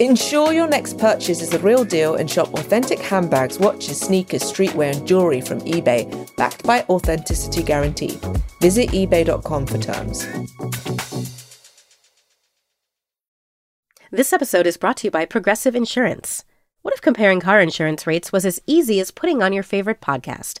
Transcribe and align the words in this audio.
Ensure 0.00 0.52
your 0.52 0.68
next 0.68 0.96
purchase 0.96 1.42
is 1.42 1.52
a 1.54 1.58
real 1.58 1.84
deal 1.84 2.14
and 2.14 2.30
shop 2.30 2.54
authentic 2.54 3.00
handbags, 3.00 3.58
watches, 3.58 3.98
sneakers, 3.98 4.42
streetwear, 4.42 4.96
and 4.96 5.04
jewelry 5.04 5.40
from 5.40 5.60
eBay, 5.62 6.06
backed 6.36 6.62
by 6.62 6.82
Authenticity 6.88 7.64
Guarantee. 7.64 8.16
Visit 8.60 8.90
eBay.com 8.90 9.66
for 9.66 9.78
terms. 9.78 10.24
This 14.12 14.32
episode 14.32 14.68
is 14.68 14.76
brought 14.76 14.98
to 14.98 15.08
you 15.08 15.10
by 15.10 15.24
Progressive 15.24 15.74
Insurance. 15.74 16.44
What 16.82 16.94
if 16.94 17.00
comparing 17.00 17.40
car 17.40 17.60
insurance 17.60 18.06
rates 18.06 18.30
was 18.30 18.46
as 18.46 18.60
easy 18.68 19.00
as 19.00 19.10
putting 19.10 19.42
on 19.42 19.52
your 19.52 19.64
favorite 19.64 20.00
podcast? 20.00 20.60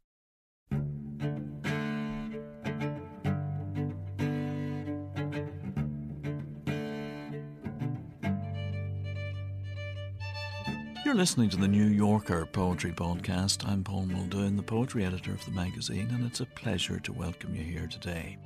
You're 11.03 11.15
listening 11.15 11.49
to 11.49 11.57
the 11.57 11.67
New 11.67 11.87
Yorker 11.87 12.45
Poetry 12.45 12.91
Podcast. 12.91 13.67
I'm 13.67 13.83
Paul 13.83 14.05
Muldoon, 14.05 14.55
the 14.55 14.61
poetry 14.61 15.03
editor 15.03 15.31
of 15.31 15.43
the 15.43 15.51
magazine, 15.51 16.07
and 16.11 16.23
it's 16.27 16.41
a 16.41 16.45
pleasure 16.45 16.99
to 16.99 17.11
welcome 17.11 17.55
you 17.55 17.63
here 17.63 17.87
today. 17.87 18.37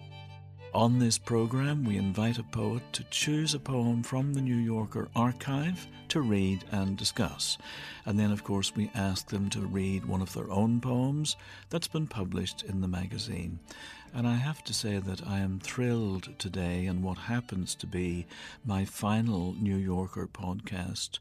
On 0.74 0.98
this 0.98 1.18
program, 1.18 1.84
we 1.84 1.98
invite 1.98 2.38
a 2.38 2.44
poet 2.44 2.82
to 2.94 3.04
choose 3.10 3.54
a 3.54 3.60
poem 3.60 4.04
from 4.04 4.34
the 4.34 4.42
New 4.42 4.56
Yorker 4.56 5.10
archive 5.18 5.86
to 6.08 6.22
read 6.22 6.64
and 6.72 6.96
discuss. 6.96 7.58
And 8.06 8.18
then, 8.18 8.32
of 8.32 8.46
course, 8.46 8.74
we 8.74 8.90
ask 8.96 9.28
them 9.28 9.50
to 9.50 9.60
read 9.60 10.06
one 10.06 10.22
of 10.22 10.32
their 10.32 10.50
own 10.50 10.80
poems 10.80 11.36
that's 11.70 11.90
been 11.90 12.08
published 12.08 12.64
in 12.64 12.80
the 12.80 12.88
magazine. 12.88 13.60
And 14.14 14.26
I 14.26 14.36
have 14.36 14.64
to 14.64 14.74
say 14.74 15.00
that 15.00 15.28
I 15.28 15.40
am 15.40 15.60
thrilled 15.60 16.30
today 16.40 16.86
in 16.86 17.02
what 17.02 17.18
happens 17.18 17.76
to 17.76 17.86
be 17.86 18.26
my 18.66 18.86
final 18.86 19.54
New 19.60 19.76
Yorker 19.76 20.28
podcast 20.28 21.20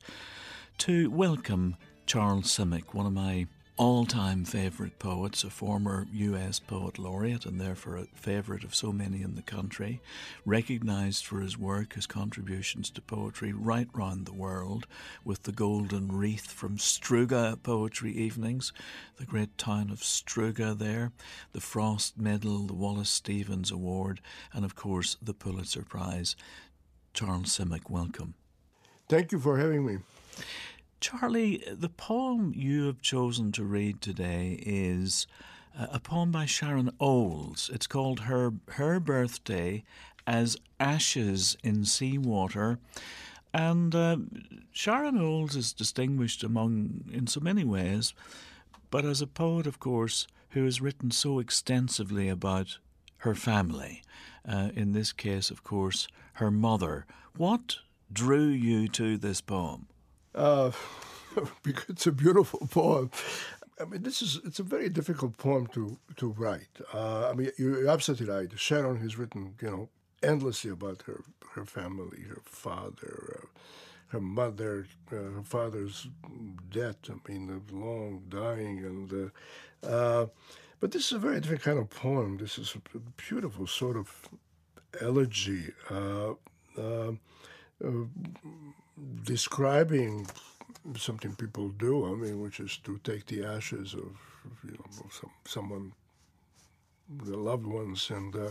to 0.79 1.11
welcome 1.11 1.77
Charles 2.07 2.47
Simic, 2.47 2.95
one 2.95 3.07
of 3.07 3.13
my 3.13 3.47
all 3.77 4.07
time 4.07 4.45
favourite 4.45 4.99
poets, 4.99 5.43
a 5.43 5.51
former 5.51 6.07
US 6.13 6.61
poet 6.61 6.99
laureate 6.99 7.45
and 7.45 7.61
therefore 7.61 7.97
a 7.97 8.07
favourite 8.15 8.63
of 8.63 8.75
so 8.75 8.93
many 8.93 9.23
in 9.23 9.35
the 9.35 9.43
country, 9.43 10.01
recognised 10.45 11.27
for 11.27 11.41
his 11.41 11.59
work, 11.59 11.95
his 11.95 12.07
contributions 12.07 12.91
to 12.91 13.01
poetry 13.01 13.53
right 13.53 13.89
round 13.93 14.27
the 14.27 14.33
world, 14.33 14.87
with 15.25 15.43
the 15.43 15.53
Golden 15.53 16.13
Wreath 16.13 16.51
from 16.51 16.77
Struga 16.77 17.61
Poetry 17.63 18.13
Evenings, 18.13 18.73
the 19.17 19.27
great 19.27 19.59
town 19.59 19.91
of 19.91 20.01
Struga 20.01 20.77
there, 20.77 21.13
the 21.53 21.61
Frost 21.61 22.19
Medal, 22.19 22.67
the 22.67 22.75
Wallace 22.75 23.11
Stevens 23.11 23.71
Award, 23.71 24.21
and 24.53 24.65
of 24.65 24.75
course 24.75 25.17
the 25.21 25.35
Pulitzer 25.35 25.83
Prize. 25.83 26.37
Charles 27.13 27.59
Simic, 27.59 27.91
welcome. 27.91 28.35
Thank 29.09 29.33
you 29.33 29.39
for 29.39 29.59
having 29.59 29.85
me. 29.85 29.99
Charlie, 31.01 31.63
the 31.71 31.91
poem 31.91 32.53
you 32.57 32.87
have 32.87 33.03
chosen 33.03 33.53
to 33.53 33.65
read 33.65 34.01
today 34.01 34.59
is 34.65 35.27
uh, 35.79 35.89
a 35.93 36.01
poem 36.01 36.31
by 36.31 36.47
Sharon 36.47 36.91
Olds. 36.99 37.71
It's 37.73 37.87
called 37.87 38.21
Her, 38.21 38.53
Her 38.71 39.01
Birthday 39.01 39.85
as 40.27 40.57
Ashes 40.81 41.57
in 41.63 41.85
Seawater. 41.85 42.79
And 43.53 43.95
uh, 43.95 44.17
Sharon 44.73 45.21
Olds 45.21 45.57
is 45.57 45.73
distinguished 45.73 46.43
among 46.43 47.05
in 47.13 47.27
so 47.27 47.41
many 47.41 47.65
ways, 47.65 48.15
but 48.91 49.05
as 49.05 49.21
a 49.21 49.27
poet, 49.27 49.67
of 49.67 49.79
course, 49.79 50.27
who 50.51 50.65
has 50.65 50.81
written 50.81 51.11
so 51.11 51.39
extensively 51.39 52.29
about 52.29 52.79
her 53.19 53.35
family. 53.35 54.03
Uh, 54.49 54.71
in 54.75 54.93
this 54.93 55.13
case, 55.13 55.51
of 55.51 55.65
course, 55.65 56.09
her 56.35 56.51
mother. 56.51 57.07
What 57.37 57.77
drew 58.13 58.47
you 58.47 58.89
to 58.89 59.17
this 59.17 59.41
poem? 59.41 59.87
Uh, 60.35 60.73
it's 61.89 62.07
a 62.07 62.13
beautiful 62.13 62.67
poem. 62.71 63.11
I 63.81 63.85
mean, 63.85 64.03
this 64.03 64.23
is 64.23 64.41
it's 64.45 64.61
a 64.61 64.65
very 64.65 64.89
difficult 64.89 65.37
poem 65.37 65.67
to 65.69 65.99
to 66.17 66.29
write. 66.29 66.81
Uh, 66.93 67.29
I 67.31 67.35
mean, 67.35 67.51
you're 67.59 67.89
absolutely 67.89 68.27
right. 68.27 68.49
Sharon 68.57 68.99
has 69.01 69.19
written, 69.19 69.55
you 69.61 69.71
know, 69.71 69.89
endlessly 70.23 70.71
about 70.71 71.03
her 71.03 71.25
her 71.55 71.65
family, 71.65 72.23
her 72.29 72.43
father, 72.45 73.41
uh, 73.43 73.47
her 74.09 74.21
mother, 74.21 74.87
uh, 75.13 75.17
her 75.17 75.43
father's 75.45 76.09
death. 76.71 76.97
I 77.11 77.15
mean, 77.29 77.47
the 77.47 77.75
long 77.75 78.23
dying, 78.29 78.79
and 78.79 79.33
uh, 79.85 79.87
uh, 79.87 80.27
but 80.81 80.93
this 80.93 81.07
is 81.07 81.13
a 81.13 81.19
very 81.19 81.41
different 81.41 81.63
kind 81.63 81.79
of 81.79 81.91
poem. 81.91 82.37
This 82.37 82.59
is 82.59 82.77
a 82.95 82.99
beautiful 83.17 83.67
sort 83.67 83.97
of 83.97 84.29
elegy. 85.01 85.73
Describing 89.25 90.27
something 90.97 91.35
people 91.35 91.69
do. 91.71 92.07
I 92.07 92.15
mean, 92.15 92.41
which 92.41 92.61
is 92.61 92.77
to 92.85 92.99
take 93.03 93.27
the 93.27 93.45
ashes 93.45 93.95
of 93.95 94.17
you 94.65 94.73
know 94.73 95.07
some 95.11 95.31
someone, 95.45 95.93
their 97.09 97.37
loved 97.37 97.67
ones, 97.67 98.11
and 98.11 98.35
uh, 98.37 98.51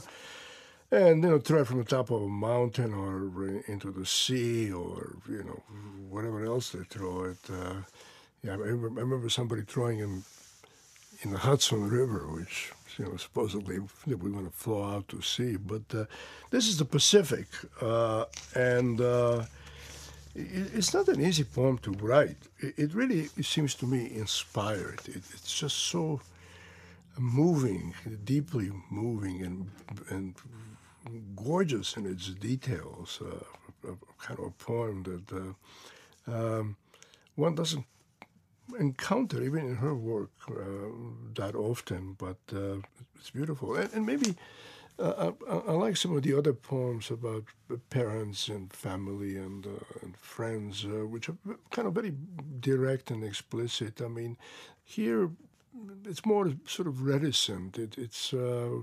and 0.92 1.24
you 1.24 1.30
know 1.30 1.40
throw 1.40 1.62
it 1.62 1.68
from 1.68 1.80
the 1.80 1.86
top 1.86 2.12
of 2.12 2.22
a 2.22 2.28
mountain 2.28 2.94
or 2.94 3.48
into 3.68 3.92
the 3.92 4.06
sea 4.06 4.72
or 4.72 5.18
you 5.30 5.44
know 5.44 5.62
whatever 6.10 6.46
else 6.46 6.72
they 6.72 6.84
throw 6.84 7.24
it. 7.24 7.38
Uh, 7.50 7.82
yeah, 8.44 8.54
I 8.54 8.56
remember, 8.56 9.00
I 9.00 9.04
remember 9.04 9.30
somebody 9.30 9.62
throwing 9.62 10.00
him 10.00 10.26
in 11.22 11.32
the 11.32 11.38
Hudson 11.38 11.90
River, 11.90 12.28
which 12.32 12.72
you 12.98 13.06
know 13.06 13.16
supposedly 13.18 13.80
were 13.80 14.30
going 14.30 14.46
to 14.46 14.52
flow 14.52 14.84
out 14.84 15.08
to 15.10 15.22
sea. 15.22 15.56
But 15.56 15.84
uh, 15.96 16.06
this 16.50 16.68
is 16.68 16.78
the 16.78 16.86
Pacific, 16.86 17.48
uh, 17.82 18.26
and 18.56 19.00
uh, 19.00 19.46
it's 20.36 20.94
not 20.94 21.08
an 21.08 21.22
easy 21.22 21.44
poem 21.44 21.78
to 21.80 21.92
write. 21.92 22.38
It 22.60 22.94
really 22.94 23.30
it 23.38 23.46
seems 23.46 23.76
to 23.76 23.86
me 23.86 24.12
inspired. 24.16 25.02
It's 25.06 25.54
just 25.60 25.78
so 25.78 26.22
moving, 27.18 27.94
deeply 28.24 28.72
moving, 28.90 29.44
and 29.44 29.70
and 30.10 30.36
gorgeous 31.36 31.98
in 31.98 32.06
its 32.06 32.30
details. 32.30 33.20
Uh, 33.22 33.92
kind 34.18 34.40
of 34.40 34.46
a 34.46 34.52
poem 34.52 35.04
that 35.04 35.56
uh, 36.28 36.34
um, 36.34 36.78
one 37.36 37.56
doesn't 37.56 37.86
encounter 38.80 39.44
even 39.44 39.66
in 39.68 39.76
her 39.76 39.94
work 39.94 40.32
uh, 40.50 40.54
that 41.36 41.56
often, 41.56 42.16
but 42.18 42.38
uh, 42.54 42.78
it's 43.20 43.30
beautiful. 43.30 43.76
And, 43.76 43.92
and 43.94 44.06
maybe 44.06 44.36
uh, 45.00 45.32
I, 45.50 45.54
I, 45.56 45.72
like 45.72 45.98
some 45.98 46.16
of 46.16 46.24
the 46.24 46.38
other 46.38 46.54
poems 46.54 47.10
about 47.10 47.46
parents 47.90 48.48
and 48.48 48.72
family 48.72 49.38
and, 49.38 49.66
uh, 49.66 49.70
and 50.02 50.16
friends, 50.18 50.86
uh, 50.86 51.06
which 51.08 51.30
are 51.30 51.38
kind 51.72 51.88
of 51.88 51.94
very 51.94 52.14
direct 52.60 53.12
and 53.12 53.24
explicit. 53.24 54.02
I 54.02 54.08
mean, 54.08 54.38
here 54.84 55.32
it's 56.06 56.26
more 56.26 56.54
sort 56.68 56.88
of 56.88 57.02
reticent. 57.04 57.78
It, 57.78 57.98
it's 57.98 58.34
uh, 58.34 58.82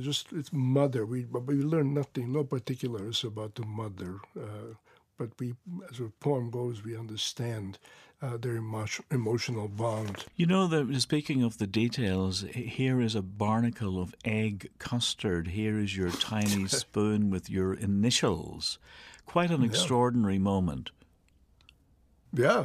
just 0.00 0.32
it's 0.32 0.52
mother. 0.52 1.04
We 1.04 1.24
we 1.24 1.56
learn 1.56 1.94
nothing, 1.94 2.32
no 2.32 2.44
particulars 2.44 3.24
about 3.24 3.54
the 3.56 3.66
mother, 3.66 4.20
uh, 4.38 4.74
but 5.22 5.38
we, 5.38 5.54
as 5.88 5.98
the 5.98 6.10
poem 6.18 6.50
goes, 6.50 6.82
we 6.82 6.96
understand 6.96 7.78
uh, 8.20 8.36
their 8.36 8.56
emo- 8.56 8.86
emotional 9.12 9.68
bond. 9.68 10.24
You 10.34 10.46
know, 10.46 10.66
that 10.66 11.00
speaking 11.00 11.44
of 11.44 11.58
the 11.58 11.66
details, 11.68 12.44
here 12.52 13.00
is 13.00 13.14
a 13.14 13.22
barnacle 13.22 14.02
of 14.02 14.16
egg 14.24 14.70
custard. 14.80 15.48
Here 15.48 15.78
is 15.78 15.96
your 15.96 16.10
tiny 16.10 16.66
spoon 16.82 17.30
with 17.30 17.48
your 17.48 17.72
initials. 17.72 18.78
Quite 19.24 19.52
an 19.52 19.60
yeah. 19.60 19.68
extraordinary 19.68 20.40
moment. 20.40 20.90
Yeah, 22.32 22.64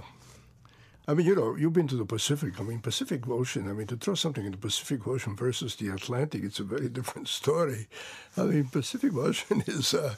I 1.10 1.14
mean, 1.14 1.26
you 1.26 1.36
know, 1.36 1.56
you've 1.56 1.72
been 1.72 1.88
to 1.88 1.96
the 1.96 2.06
Pacific. 2.06 2.60
I 2.60 2.64
mean, 2.64 2.80
Pacific 2.80 3.30
Ocean. 3.30 3.70
I 3.70 3.74
mean, 3.74 3.88
to 3.88 3.96
throw 3.96 4.14
something 4.14 4.46
in 4.46 4.52
the 4.52 4.58
Pacific 4.58 5.08
Ocean 5.08 5.38
versus 5.38 5.78
the 5.78 5.88
Atlantic, 5.88 6.44
it's 6.44 6.60
a 6.60 6.64
very 6.64 6.90
different 6.98 7.30
story. 7.30 7.88
I 8.36 8.44
mean, 8.44 8.66
Pacific 8.66 9.16
Ocean 9.16 9.64
is 9.68 9.94
uh, 9.94 10.16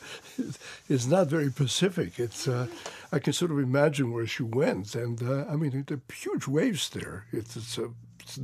is 0.88 1.07
not 1.07 1.27
very 1.27 1.51
Pacific. 1.51 2.18
It's 2.18 2.47
uh, 2.47 2.65
I 3.12 3.19
can 3.19 3.33
sort 3.33 3.51
of 3.51 3.59
imagine 3.59 4.12
where 4.12 4.25
she 4.25 4.41
went, 4.41 4.95
and 4.95 5.21
uh, 5.21 5.45
I 5.47 5.57
mean, 5.57 5.86
the 5.86 6.01
huge 6.12 6.47
waves 6.47 6.89
there. 6.89 7.25
It's 7.31 7.56
it's, 7.56 7.77
a, 7.77 7.91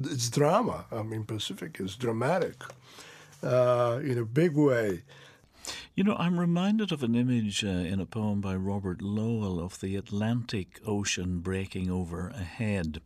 it's, 0.03 0.29
drama. 0.29 0.85
I 0.91 1.01
mean, 1.01 1.23
Pacific 1.23 1.79
is 1.79 1.95
dramatic 1.95 2.61
uh, 3.41 4.01
in 4.03 4.19
a 4.19 4.25
big 4.25 4.55
way. 4.55 5.01
You 5.95 6.03
know, 6.03 6.17
I'm 6.17 6.41
reminded 6.41 6.91
of 6.91 7.03
an 7.03 7.15
image 7.15 7.63
uh, 7.63 7.69
in 7.69 8.01
a 8.01 8.05
poem 8.05 8.41
by 8.41 8.53
Robert 8.53 9.01
Lowell 9.01 9.63
of 9.63 9.79
the 9.79 9.95
Atlantic 9.95 10.81
Ocean 10.85 11.39
breaking 11.39 11.89
over 11.89 12.27
ahead. 12.27 12.99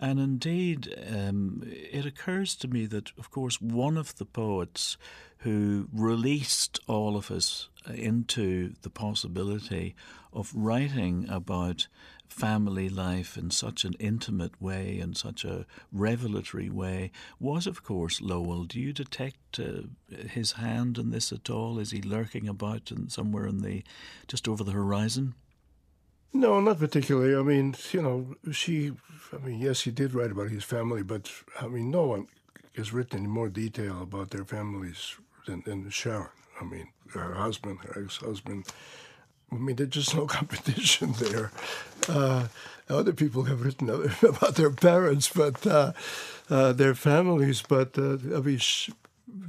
And 0.00 0.20
indeed, 0.20 0.94
um, 1.12 1.62
it 1.66 2.06
occurs 2.06 2.54
to 2.56 2.68
me 2.68 2.86
that, 2.86 3.10
of 3.18 3.30
course, 3.30 3.60
one 3.60 3.96
of 3.96 4.16
the 4.16 4.24
poets 4.24 4.96
who 5.38 5.88
released 5.92 6.78
all 6.86 7.16
of 7.16 7.30
us 7.30 7.68
into 7.92 8.74
the 8.82 8.90
possibility 8.90 9.96
of 10.32 10.52
writing 10.54 11.26
about 11.28 11.88
family 12.28 12.88
life 12.88 13.36
in 13.36 13.50
such 13.50 13.84
an 13.84 13.94
intimate 13.98 14.60
way 14.60 15.00
and 15.00 15.16
such 15.16 15.44
a 15.44 15.66
revelatory 15.90 16.68
way 16.68 17.10
was, 17.40 17.66
of 17.66 17.82
course, 17.82 18.20
Lowell. 18.20 18.64
Do 18.64 18.78
you 18.78 18.92
detect 18.92 19.58
uh, 19.58 19.82
his 20.28 20.52
hand 20.52 20.98
in 20.98 21.10
this 21.10 21.32
at 21.32 21.50
all? 21.50 21.78
Is 21.78 21.90
he 21.90 22.02
lurking 22.02 22.46
about 22.48 22.92
in, 22.92 23.08
somewhere 23.08 23.46
in 23.46 23.62
the 23.62 23.82
just 24.28 24.46
over 24.46 24.62
the 24.62 24.72
horizon? 24.72 25.34
No, 26.32 26.60
not 26.60 26.78
particularly. 26.78 27.34
I 27.34 27.42
mean, 27.42 27.74
you 27.92 28.02
know, 28.02 28.52
she, 28.52 28.92
I 29.32 29.44
mean, 29.44 29.60
yes, 29.60 29.82
he 29.82 29.90
did 29.90 30.14
write 30.14 30.30
about 30.30 30.50
his 30.50 30.64
family, 30.64 31.02
but 31.02 31.30
I 31.60 31.68
mean, 31.68 31.90
no 31.90 32.04
one 32.04 32.28
has 32.76 32.92
written 32.92 33.24
in 33.24 33.30
more 33.30 33.48
detail 33.48 34.02
about 34.02 34.30
their 34.30 34.44
families 34.44 35.16
than, 35.46 35.62
than 35.64 35.88
Sharon. 35.90 36.28
I 36.60 36.64
mean, 36.64 36.88
her 37.14 37.34
husband, 37.34 37.78
her 37.80 38.02
ex 38.02 38.18
husband. 38.18 38.66
I 39.50 39.56
mean, 39.56 39.76
there's 39.76 39.90
just 39.90 40.14
no 40.14 40.26
competition 40.38 41.12
there. 41.18 41.50
Uh, 42.08 42.48
other 42.88 43.12
people 43.12 43.44
have 43.44 43.62
written 43.62 43.88
about 44.22 44.56
their 44.56 44.70
parents, 44.70 45.28
but 45.28 45.66
uh, 45.66 45.92
uh, 46.50 46.72
their 46.72 46.94
families. 46.94 47.62
But 47.62 47.98
uh, 47.98 48.18
I 48.34 48.40
mean, 48.40 48.60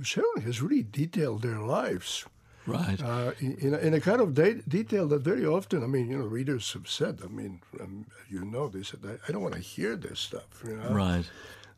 Sharon 0.01 0.41
has 0.43 0.61
really 0.61 0.83
detailed 0.83 1.41
their 1.41 1.59
lives. 1.59 2.25
Right. 2.65 3.01
Uh, 3.01 3.31
in, 3.39 3.73
a, 3.73 3.77
in 3.77 3.93
a 3.93 3.99
kind 3.99 4.21
of 4.21 4.33
de- 4.33 4.61
detail 4.67 5.07
that 5.07 5.21
very 5.21 5.45
often, 5.45 5.83
I 5.83 5.87
mean, 5.87 6.09
you 6.09 6.19
know, 6.19 6.25
readers 6.25 6.71
have 6.73 6.87
said, 6.87 7.19
I 7.23 7.27
mean, 7.27 7.61
um, 7.79 8.05
you 8.29 8.45
know, 8.45 8.67
they 8.67 8.83
said, 8.83 8.99
I, 9.05 9.17
I 9.27 9.31
don't 9.31 9.41
want 9.41 9.55
to 9.55 9.61
hear 9.61 9.95
this 9.95 10.19
stuff, 10.19 10.63
you 10.65 10.75
know. 10.75 10.89
Right. 10.89 11.25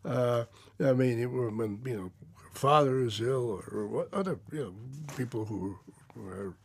Uh, 0.03 0.45
I 0.83 0.93
mean, 0.93 1.21
it, 1.21 1.27
when, 1.27 1.81
you 1.85 1.97
know, 1.97 2.11
father 2.53 2.99
is 2.99 3.21
ill 3.21 3.49
or, 3.49 3.63
or 3.71 3.87
what 3.87 4.13
other, 4.13 4.39
you 4.51 4.59
know, 4.59 4.73
people 5.15 5.45
who, 5.45 5.77
are 6.17 6.55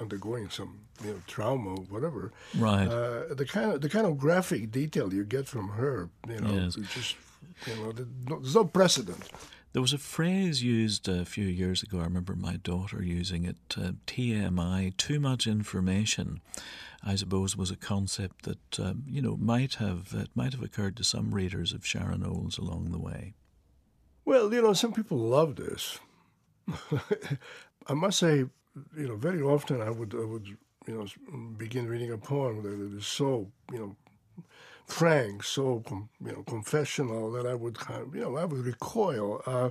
undergoing 0.00 0.48
some 0.48 0.80
you 1.04 1.10
know 1.10 1.22
trauma 1.26 1.70
or 1.70 1.82
whatever. 1.84 2.32
Right. 2.56 2.86
Uh, 2.86 3.34
the 3.34 3.44
kind 3.46 3.72
of 3.72 3.80
the 3.80 3.88
kind 3.88 4.06
of 4.06 4.18
graphic 4.18 4.70
detail 4.70 5.12
you 5.12 5.24
get 5.24 5.46
from 5.46 5.70
her, 5.70 6.08
you 6.28 6.40
know, 6.40 6.54
yes. 6.54 6.76
just 6.94 7.16
you 7.66 7.76
know, 7.76 7.92
there's 7.92 8.54
no 8.54 8.64
precedent. 8.64 9.28
There 9.76 9.82
was 9.82 9.92
a 9.92 9.98
phrase 9.98 10.62
used 10.62 11.06
a 11.06 11.26
few 11.26 11.44
years 11.44 11.82
ago. 11.82 11.98
I 11.98 12.04
remember 12.04 12.34
my 12.34 12.56
daughter 12.56 13.02
using 13.02 13.44
it. 13.44 13.58
Uh, 13.76 13.92
TMI, 14.06 14.96
too 14.96 15.20
much 15.20 15.46
information. 15.46 16.40
I 17.04 17.14
suppose 17.14 17.58
was 17.58 17.70
a 17.70 17.76
concept 17.76 18.46
that 18.46 18.80
um, 18.80 19.02
you 19.06 19.20
know 19.20 19.36
might 19.36 19.74
have 19.74 20.14
it 20.14 20.30
might 20.34 20.54
have 20.54 20.62
occurred 20.62 20.96
to 20.96 21.04
some 21.04 21.34
readers 21.34 21.74
of 21.74 21.84
Sharon 21.84 22.24
Olds 22.24 22.56
along 22.56 22.90
the 22.90 22.98
way. 22.98 23.34
Well, 24.24 24.50
you 24.50 24.62
know, 24.62 24.72
some 24.72 24.94
people 24.94 25.18
love 25.18 25.56
this. 25.56 25.98
I 27.86 27.92
must 27.92 28.18
say, 28.18 28.46
you 28.96 29.08
know, 29.08 29.16
very 29.16 29.42
often 29.42 29.82
I 29.82 29.90
would 29.90 30.14
I 30.14 30.24
would 30.24 30.46
you 30.46 30.56
know 30.88 31.06
begin 31.58 31.86
reading 31.86 32.12
a 32.12 32.16
poem 32.16 32.62
that 32.62 32.96
is 32.96 33.06
so 33.06 33.52
you 33.70 33.78
know 33.78 33.96
frank, 34.86 35.42
so 35.42 35.82
you 35.88 36.32
know 36.32 36.42
confessional 36.46 37.30
that 37.32 37.46
I 37.46 37.54
would 37.54 37.78
you 38.12 38.20
know 38.20 38.36
I 38.36 38.44
would 38.44 38.64
recoil. 38.64 39.42
Uh, 39.46 39.70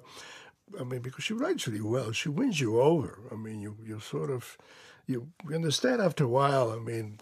I 0.80 0.84
mean, 0.84 1.02
because 1.02 1.24
she 1.24 1.34
writes 1.34 1.68
really 1.68 1.82
well, 1.82 2.12
she 2.12 2.30
wins 2.30 2.60
you 2.60 2.82
over. 2.82 3.20
I 3.32 3.36
mean, 3.36 3.60
you 3.62 3.78
you 3.86 4.00
sort 4.00 4.30
of 4.32 4.58
you 5.08 5.28
understand 5.54 6.02
after 6.02 6.24
a 6.24 6.28
while. 6.28 6.72
I 6.72 6.80
mean, 6.80 7.20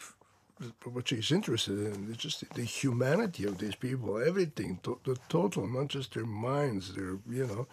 what 0.86 1.08
she's 1.08 1.32
interested 1.32 1.78
in 1.78 2.10
is 2.10 2.18
just 2.18 2.48
the 2.54 2.64
humanity 2.64 3.46
of 3.46 3.58
these 3.58 3.76
people, 3.76 4.22
everything, 4.22 4.80
to, 4.84 5.00
the 5.04 5.18
total, 5.30 5.68
not 5.68 5.88
just 5.90 6.14
their 6.14 6.26
minds, 6.26 6.94
their 6.94 7.18
you 7.30 7.48
know, 7.48 7.68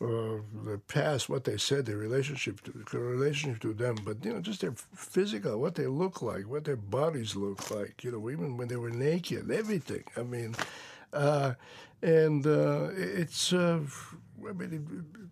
uh, 0.00 0.76
past, 0.88 1.28
what 1.28 1.44
they 1.44 1.56
said, 1.56 1.86
their 1.86 1.96
relationship, 1.96 2.60
to, 2.62 2.98
relationship 2.98 3.60
to 3.60 3.72
them, 3.74 3.96
but 4.04 4.24
you 4.24 4.32
know, 4.32 4.40
just 4.40 4.60
their 4.60 4.74
physical, 4.94 5.60
what 5.60 5.74
they 5.74 5.86
look 5.86 6.22
like, 6.22 6.48
what 6.48 6.64
their 6.64 6.76
bodies 6.76 7.36
look 7.36 7.70
like, 7.70 8.02
you 8.02 8.10
know, 8.10 8.30
even 8.30 8.56
when 8.56 8.68
they 8.68 8.76
were 8.76 8.90
naked, 8.90 9.50
everything. 9.50 10.04
I 10.16 10.22
mean, 10.22 10.54
uh, 11.12 11.54
and 12.02 12.46
uh, 12.46 12.88
it's, 12.94 13.52
uh, 13.52 13.80
I 14.48 14.52
mean. 14.52 14.72
It, 14.72 15.30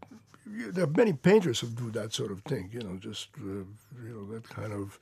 there 0.50 0.84
are 0.84 0.94
many 0.96 1.12
painters 1.12 1.60
who 1.60 1.68
do 1.68 1.90
that 1.90 2.12
sort 2.14 2.32
of 2.32 2.40
thing, 2.40 2.70
you 2.72 2.80
know, 2.80 2.96
just 2.96 3.28
uh, 3.38 3.64
you 4.02 4.12
know 4.14 4.24
that 4.32 4.48
kind 4.48 4.72
of 4.72 4.98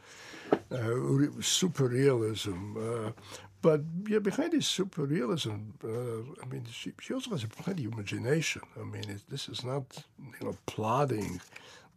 uh, 0.73 1.41
super 1.41 1.87
realism. 1.87 2.77
But 3.67 3.81
yeah, 4.09 4.21
behind 4.21 4.53
this 4.53 4.69
super 4.69 5.07
realism, 5.07 5.73
uh, 5.83 6.23
I 6.41 6.47
mean, 6.49 6.67
she, 6.71 6.93
she, 7.01 7.13
also 7.13 7.31
has 7.33 7.43
a 7.43 7.49
plenty 7.49 7.85
of 7.87 7.95
imagination. 7.95 8.63
I 8.81 8.85
mean, 8.85 9.11
it, 9.11 9.23
this 9.29 9.49
is 9.49 9.65
not 9.65 10.05
you 10.19 10.47
know 10.47 10.57
plodding 10.67 11.41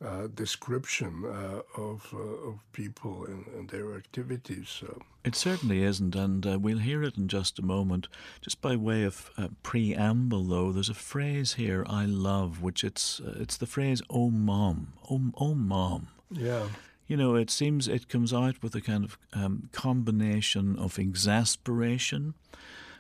uh, 0.04 0.30
description 0.33 1.25
uh, 1.25 1.62
of 1.80 2.12
uh, 2.12 2.50
of 2.50 2.56
people 2.71 3.25
and, 3.25 3.45
and 3.56 3.69
their 3.69 3.95
activities. 3.95 4.81
It 5.24 5.36
certainly 5.36 5.83
isn't, 5.83 6.16
and 6.16 6.44
uh, 6.44 6.57
we'll 6.57 6.80
hear 6.80 7.04
it 7.04 7.18
in 7.18 7.27
just 7.27 7.60
a 7.60 7.63
moment. 7.75 8.07
Just 8.42 8.62
by 8.62 8.75
way 8.75 9.04
of 9.04 9.30
uh, 9.38 9.50
preamble, 9.62 10.45
though, 10.45 10.71
there's 10.71 10.89
a 10.89 10.95
phrase 11.12 11.54
here 11.54 11.86
I 11.88 12.06
love, 12.06 12.63
which 12.63 12.83
it's 12.83 13.21
it's 13.44 13.57
the 13.57 13.68
phrase 13.68 14.01
"Oh, 14.10 14.31
mom, 14.31 14.94
oh, 15.07 15.21
oh, 15.38 15.54
mom." 15.54 16.07
Yeah 16.31 16.69
you 17.09 17.17
know, 17.17 17.35
it 17.35 17.50
seems 17.50 17.88
it 17.88 18.07
comes 18.07 18.31
out 18.31 18.61
with 18.61 18.75
a 18.75 18.81
kind 18.81 19.03
of 19.03 19.17
um, 19.33 19.69
combination 19.73 20.77
of 20.77 21.00
exasperation 21.00 22.35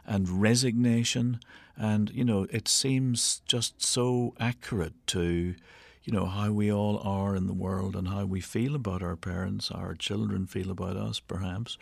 and 0.03 0.41
resignation, 0.41 1.39
and 1.77 2.09
you 2.09 2.25
know, 2.25 2.47
it 2.49 2.67
seems 2.67 3.43
just 3.45 3.85
so 3.85 4.33
accurate 4.39 4.95
to, 5.05 5.53
you 6.03 6.11
know, 6.11 6.25
how 6.25 6.51
we 6.51 6.73
all 6.73 6.97
are 6.97 7.35
in 7.35 7.45
the 7.45 7.53
world 7.53 7.95
and 7.95 8.07
how 8.07 8.25
we 8.25 8.41
feel 8.41 8.73
about 8.73 9.03
our 9.03 9.15
parents, 9.15 9.69
our 9.69 9.93
children 9.93 10.47
feel 10.47 10.71
about 10.71 10.97
us, 10.97 11.19
perhaps, 11.19 11.77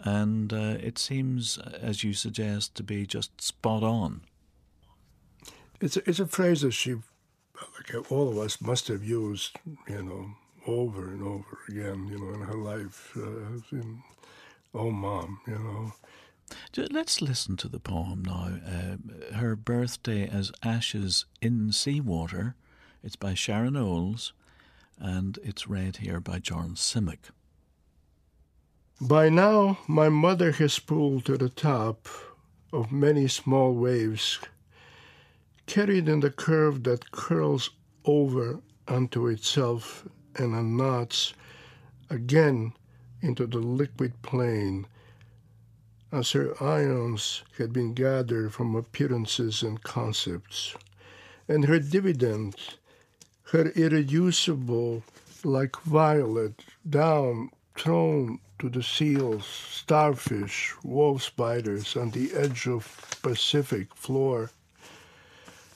and 0.00 0.52
uh, 0.52 0.76
it 0.80 0.98
seems, 0.98 1.56
as 1.80 2.02
you 2.02 2.12
suggest, 2.14 2.74
to 2.74 2.82
be 2.82 3.06
just 3.06 3.40
spot 3.40 3.84
on. 3.84 4.22
It's 5.80 5.96
a, 5.96 6.10
it's 6.10 6.18
a 6.18 6.26
phrase 6.26 6.62
that 6.62 6.72
she, 6.72 6.94
like 6.94 8.10
all 8.10 8.28
of 8.28 8.38
us, 8.38 8.60
must 8.60 8.88
have 8.88 9.04
used, 9.04 9.56
you 9.86 10.02
know 10.02 10.34
over 10.66 11.08
and 11.08 11.22
over 11.22 11.58
again, 11.68 12.08
you 12.10 12.18
know, 12.18 12.34
in 12.34 12.40
her 12.40 12.54
life. 12.54 13.12
Uh, 13.16 13.60
in, 13.72 14.02
oh, 14.74 14.90
mom, 14.90 15.40
you 15.46 15.58
know. 15.58 15.92
Let's 16.76 17.22
listen 17.22 17.56
to 17.58 17.68
the 17.68 17.80
poem 17.80 18.22
now. 18.24 18.58
Uh, 18.66 19.34
her 19.36 19.56
birthday 19.56 20.28
as 20.28 20.52
ashes 20.62 21.24
in 21.40 21.72
seawater. 21.72 22.54
It's 23.02 23.16
by 23.16 23.34
Sharon 23.34 23.76
Olds, 23.76 24.32
and 24.98 25.38
it's 25.42 25.68
read 25.68 25.98
here 25.98 26.20
by 26.20 26.38
John 26.38 26.74
Simic. 26.74 27.30
By 29.00 29.28
now, 29.28 29.78
my 29.88 30.08
mother 30.08 30.52
has 30.52 30.78
pulled 30.78 31.24
to 31.26 31.36
the 31.36 31.48
top 31.48 32.08
of 32.72 32.92
many 32.92 33.28
small 33.28 33.74
waves, 33.74 34.38
carried 35.66 36.08
in 36.08 36.20
the 36.20 36.30
curve 36.30 36.84
that 36.84 37.10
curls 37.10 37.70
over 38.04 38.60
unto 38.86 39.26
itself 39.26 40.06
and 40.36 40.54
a 40.54 40.62
knots 40.62 41.34
again 42.10 42.72
into 43.20 43.46
the 43.46 43.58
liquid 43.58 44.12
plain 44.22 44.84
uh, 44.84 44.88
as 46.14 46.30
her 46.30 46.62
ions 46.62 47.42
had 47.58 47.72
been 47.72 47.92
gathered 47.92 48.52
from 48.52 48.76
appearances 48.76 49.64
and 49.64 49.82
concepts, 49.82 50.76
and 51.48 51.64
her 51.64 51.80
dividend, 51.80 52.54
her 53.50 53.70
irreducible, 53.70 55.02
like 55.42 55.76
violet, 55.80 56.64
down 56.88 57.50
thrown 57.76 58.38
to 58.60 58.68
the 58.68 58.82
seals, 58.82 59.44
starfish, 59.44 60.72
wolf 60.84 61.24
spiders 61.24 61.96
on 61.96 62.10
the 62.10 62.32
edge 62.32 62.68
of 62.68 63.18
Pacific 63.20 63.92
floor. 63.96 64.50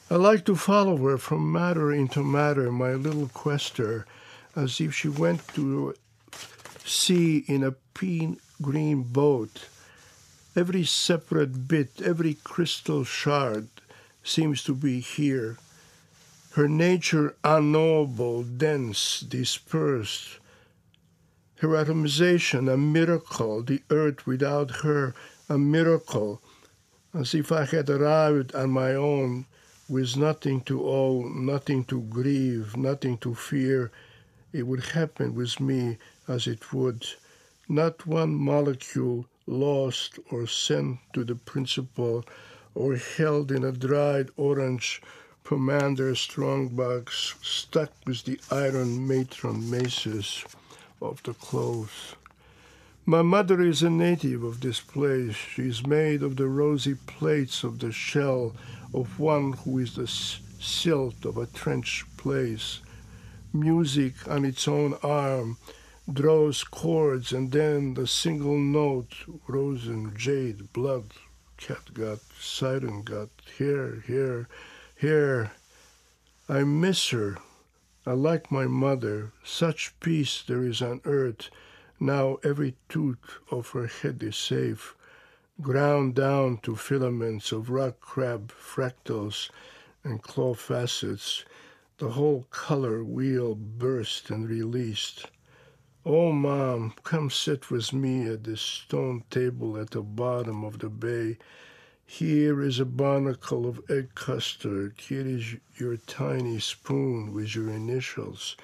I 0.09 0.15
like 0.15 0.45
to 0.45 0.55
follow 0.55 0.97
her 0.99 1.19
from 1.19 1.51
matter 1.51 1.93
into 1.93 2.23
matter, 2.23 2.71
my 2.71 2.93
little 2.93 3.29
quester, 3.29 4.07
as 4.59 4.81
if 4.81 4.93
she 4.93 5.09
went 5.09 5.47
to 5.55 5.95
sea 6.85 7.45
in 7.47 7.63
a 7.63 7.71
pea 7.95 8.37
green 8.61 9.05
boat. 9.05 9.69
Every 10.57 10.83
separate 10.83 11.69
bit, 11.69 12.03
every 12.03 12.35
crystal 12.35 13.05
shard 13.05 13.69
seems 14.25 14.65
to 14.65 14.75
be 14.75 14.99
here. 14.99 15.59
Her 16.53 16.67
nature 16.67 17.37
unknowable, 17.45 18.43
dense, 18.43 19.21
dispersed. 19.21 20.41
Her 21.61 21.69
atomization 21.69 22.73
a 22.73 22.77
miracle, 22.77 23.63
the 23.63 23.83
earth 23.91 24.27
without 24.27 24.83
her 24.83 25.15
a 25.49 25.57
miracle, 25.57 26.43
as 27.15 27.33
if 27.33 27.53
I 27.53 27.65
had 27.65 27.89
arrived 27.89 28.57
on 28.57 28.71
my 28.71 28.95
own 28.95 29.47
with 29.89 30.17
nothing 30.17 30.63
to 30.63 30.85
owe, 30.85 31.23
nothing 31.29 31.85
to 31.85 32.01
grieve, 32.01 32.77
nothing 32.77 33.19
to 33.19 33.37
fear, 33.37 33.93
it 34.53 34.67
would 34.67 34.85
happen 34.85 35.35
with 35.35 35.61
me 35.61 35.99
as 36.27 36.47
it 36.47 36.73
would. 36.73 37.07
Not 37.69 38.07
one 38.07 38.35
molecule 38.35 39.27
lost 39.47 40.19
or 40.31 40.47
sent 40.47 40.99
to 41.13 41.25
the 41.25 41.35
principal 41.35 42.25
or 42.75 42.97
held 42.97 43.51
in 43.51 43.65
a 43.65 43.73
dried 43.73 44.31
orange 44.37 45.03
pomander 45.45 46.15
strongbox 46.15 47.35
stuck 47.43 47.91
with 48.07 48.25
the 48.25 48.39
iron 48.51 49.07
matron 49.07 49.71
maces 49.71 50.45
of 51.01 51.23
the 51.23 51.33
clothes. 51.35 52.17
My 53.07 53.23
mother 53.23 53.63
is 53.63 53.83
a 53.83 53.89
native 53.89 54.43
of 54.43 54.61
this 54.61 54.81
place. 54.81 55.35
She 55.35 55.63
is 55.63 55.87
made 55.87 56.23
of 56.23 56.37
the 56.37 56.49
rosy 56.49 56.95
plates 56.95 57.65
of 57.65 57.79
the 57.79 57.91
shell 57.91 58.55
of 58.93 59.19
one 59.19 59.55
who 59.55 59.79
is 59.79 59.95
the 59.95 60.07
silt 60.07 61.25
of 61.25 61.39
a 61.39 61.47
trench 61.47 62.05
place. 62.19 62.81
Music 63.53 64.29
on 64.29 64.45
its 64.45 64.69
own 64.69 64.95
arm 65.03 65.57
draws 66.13 66.65
chords, 66.65 67.33
and 67.33 67.51
then 67.53 67.95
the 67.95 68.07
single 68.07 68.59
note, 68.59 69.15
rose 69.47 69.87
and 69.87 70.17
jade, 70.17 70.73
blood, 70.73 71.05
catgut, 71.57 72.21
siren 72.39 73.03
gut, 73.03 73.31
here, 73.57 74.05
here, 74.07 74.49
here. 74.97 75.53
I 76.49 76.65
miss 76.65 77.11
her. 77.11 77.39
I 78.07 78.13
like 78.13 78.51
my 78.51 78.67
mother. 78.67 79.33
Such 79.45 79.99
peace 80.01 80.43
there 80.47 80.65
is 80.65 80.81
on 80.81 81.01
earth. 81.05 81.51
Now 82.01 82.39
every 82.45 82.77
tooth 82.89 83.39
of 83.51 83.71
her 83.71 83.87
head 83.87 84.23
is 84.23 84.37
safe, 84.37 84.95
ground 85.61 86.15
down 86.15 86.59
to 86.59 86.77
filaments 86.77 87.51
of 87.51 87.71
rock 87.71 88.01
crab 88.01 88.53
fractals 88.53 89.51
and 90.05 90.23
claw 90.23 90.55
facets. 90.55 91.45
The 91.99 92.11
whole 92.11 92.47
color 92.51 93.03
wheel 93.03 93.57
burst 93.57 94.31
and 94.31 94.49
released. 94.49 95.27
Oh, 96.07 96.31
Mom, 96.31 96.95
come 97.03 97.29
sit 97.29 97.73
with 97.73 97.93
me 97.93 98.29
at 98.29 98.45
this 98.45 98.61
stone 98.61 99.25
table 99.31 99.77
at 99.77 99.91
the 99.91 100.03
bottom 100.03 100.63
of 100.63 100.79
the 100.79 100.91
bay. 100.91 101.39
Here 102.07 102.63
is 102.63 102.79
a 102.79 102.85
barnacle 102.85 103.67
of 103.67 103.83
egg 103.91 104.15
custard. 104.15 104.95
Here 104.97 105.27
is 105.27 105.57
your 105.77 105.97
tiny 105.97 106.61
spoon 106.61 107.35
with 107.35 107.57
your 107.57 107.69
initials. 107.69 108.57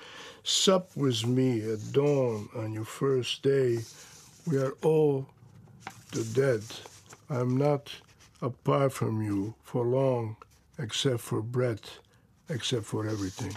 Sup 0.45 0.97
with 0.97 1.27
me 1.27 1.61
at 1.73 1.91
dawn 1.91 2.49
on 2.55 2.73
your 2.73 2.85
first 2.85 3.43
day. 3.43 3.81
We 4.47 4.59
are 4.59 4.77
all 4.85 5.27
the 6.13 6.23
dead. 6.23 6.63
I'm 7.29 7.57
not 7.57 7.91
apart 8.41 8.93
from 8.93 9.21
you 9.23 9.57
for 9.65 9.85
long, 9.85 10.37
except 10.79 11.21
for 11.21 11.43
breath, 11.43 11.99
except 12.49 12.85
for 12.85 13.07
everything. 13.07 13.55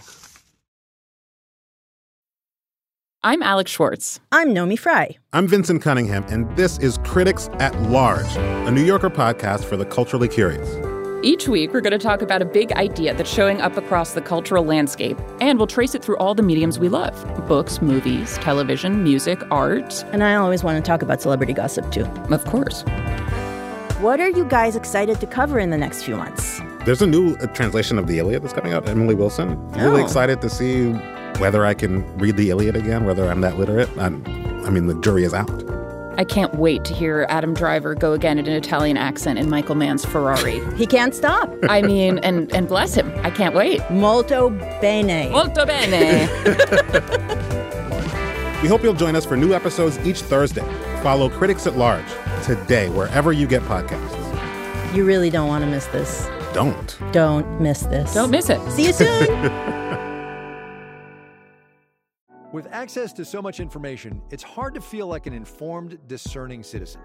I'm 3.24 3.42
Alex 3.42 3.70
Schwartz. 3.72 4.20
I'm 4.30 4.50
Nomi 4.50 4.78
Fry. 4.78 5.16
I'm 5.32 5.48
Vincent 5.48 5.82
Cunningham, 5.82 6.24
and 6.28 6.56
this 6.56 6.78
is 6.78 6.98
Critics 7.04 7.50
at 7.54 7.78
Large, 7.82 8.36
a 8.36 8.70
New 8.70 8.84
Yorker 8.84 9.10
podcast 9.10 9.64
for 9.64 9.76
the 9.76 9.84
culturally 9.84 10.28
curious. 10.28 10.68
Each 11.24 11.48
week, 11.48 11.72
we're 11.72 11.80
going 11.80 11.90
to 11.90 11.98
talk 11.98 12.22
about 12.22 12.42
a 12.42 12.44
big 12.44 12.70
idea 12.74 13.12
that's 13.12 13.28
showing 13.28 13.60
up 13.60 13.76
across 13.76 14.12
the 14.12 14.20
cultural 14.20 14.64
landscape, 14.64 15.18
and 15.40 15.58
we'll 15.58 15.66
trace 15.66 15.96
it 15.96 16.04
through 16.04 16.16
all 16.18 16.32
the 16.32 16.44
mediums 16.44 16.78
we 16.78 16.88
love 16.88 17.16
books, 17.48 17.82
movies, 17.82 18.38
television, 18.38 19.02
music, 19.02 19.42
art. 19.50 20.04
And 20.12 20.22
I 20.22 20.36
always 20.36 20.62
want 20.62 20.76
to 20.82 20.88
talk 20.88 21.02
about 21.02 21.20
celebrity 21.20 21.52
gossip, 21.52 21.90
too. 21.90 22.04
Of 22.04 22.44
course. 22.44 22.82
What 23.98 24.20
are 24.20 24.30
you 24.30 24.44
guys 24.44 24.76
excited 24.76 25.18
to 25.18 25.26
cover 25.26 25.58
in 25.58 25.70
the 25.70 25.78
next 25.78 26.04
few 26.04 26.14
months? 26.16 26.57
There's 26.84 27.02
a 27.02 27.06
new 27.06 27.34
uh, 27.36 27.46
translation 27.48 27.98
of 27.98 28.06
the 28.06 28.18
Iliad 28.18 28.42
that's 28.42 28.52
coming 28.54 28.72
out, 28.72 28.88
Emily 28.88 29.14
Wilson. 29.14 29.56
Oh. 29.74 29.84
Really 29.84 30.02
excited 30.02 30.40
to 30.40 30.48
see 30.50 30.90
whether 31.38 31.64
I 31.66 31.74
can 31.74 32.04
read 32.18 32.36
the 32.36 32.50
Iliad 32.50 32.76
again, 32.76 33.04
whether 33.04 33.28
I'm 33.28 33.40
that 33.42 33.58
literate. 33.58 33.88
I'm, 33.98 34.24
I 34.64 34.70
mean, 34.70 34.86
the 34.86 34.94
jury 35.00 35.24
is 35.24 35.34
out. 35.34 35.50
I 36.16 36.24
can't 36.24 36.54
wait 36.56 36.84
to 36.86 36.94
hear 36.94 37.26
Adam 37.28 37.54
Driver 37.54 37.94
go 37.94 38.12
again 38.12 38.38
in 38.38 38.46
an 38.46 38.52
Italian 38.52 38.96
accent 38.96 39.38
in 39.38 39.48
Michael 39.48 39.76
Mann's 39.76 40.04
Ferrari. 40.04 40.60
He 40.76 40.86
can't 40.86 41.14
stop. 41.14 41.52
I 41.68 41.82
mean, 41.82 42.18
and, 42.18 42.52
and 42.52 42.66
bless 42.66 42.94
him. 42.94 43.12
I 43.22 43.30
can't 43.30 43.54
wait. 43.54 43.80
Molto 43.90 44.50
bene. 44.80 45.30
Molto 45.30 45.66
bene. 45.66 46.28
We 48.62 48.66
hope 48.66 48.82
you'll 48.82 48.94
join 48.94 49.14
us 49.14 49.24
for 49.24 49.36
new 49.36 49.54
episodes 49.54 50.00
each 50.04 50.20
Thursday. 50.22 50.64
Follow 51.00 51.30
Critics 51.30 51.68
at 51.68 51.76
Large 51.76 52.04
today, 52.42 52.88
wherever 52.88 53.30
you 53.30 53.46
get 53.46 53.62
podcasts. 53.62 54.16
You 54.92 55.04
really 55.04 55.30
don't 55.30 55.46
want 55.46 55.62
to 55.62 55.70
miss 55.70 55.86
this. 55.86 56.28
Don't. 56.54 56.98
Don't 57.12 57.60
miss 57.60 57.82
this. 57.82 58.14
Don't 58.14 58.30
miss 58.30 58.48
it. 58.50 58.60
See 58.70 58.86
you 58.86 58.92
soon. 58.92 59.08
With 62.52 62.66
access 62.72 63.12
to 63.12 63.24
so 63.26 63.42
much 63.42 63.60
information, 63.60 64.22
it's 64.30 64.42
hard 64.42 64.74
to 64.74 64.80
feel 64.80 65.06
like 65.06 65.26
an 65.26 65.34
informed, 65.34 65.98
discerning 66.08 66.62
citizen. 66.62 67.02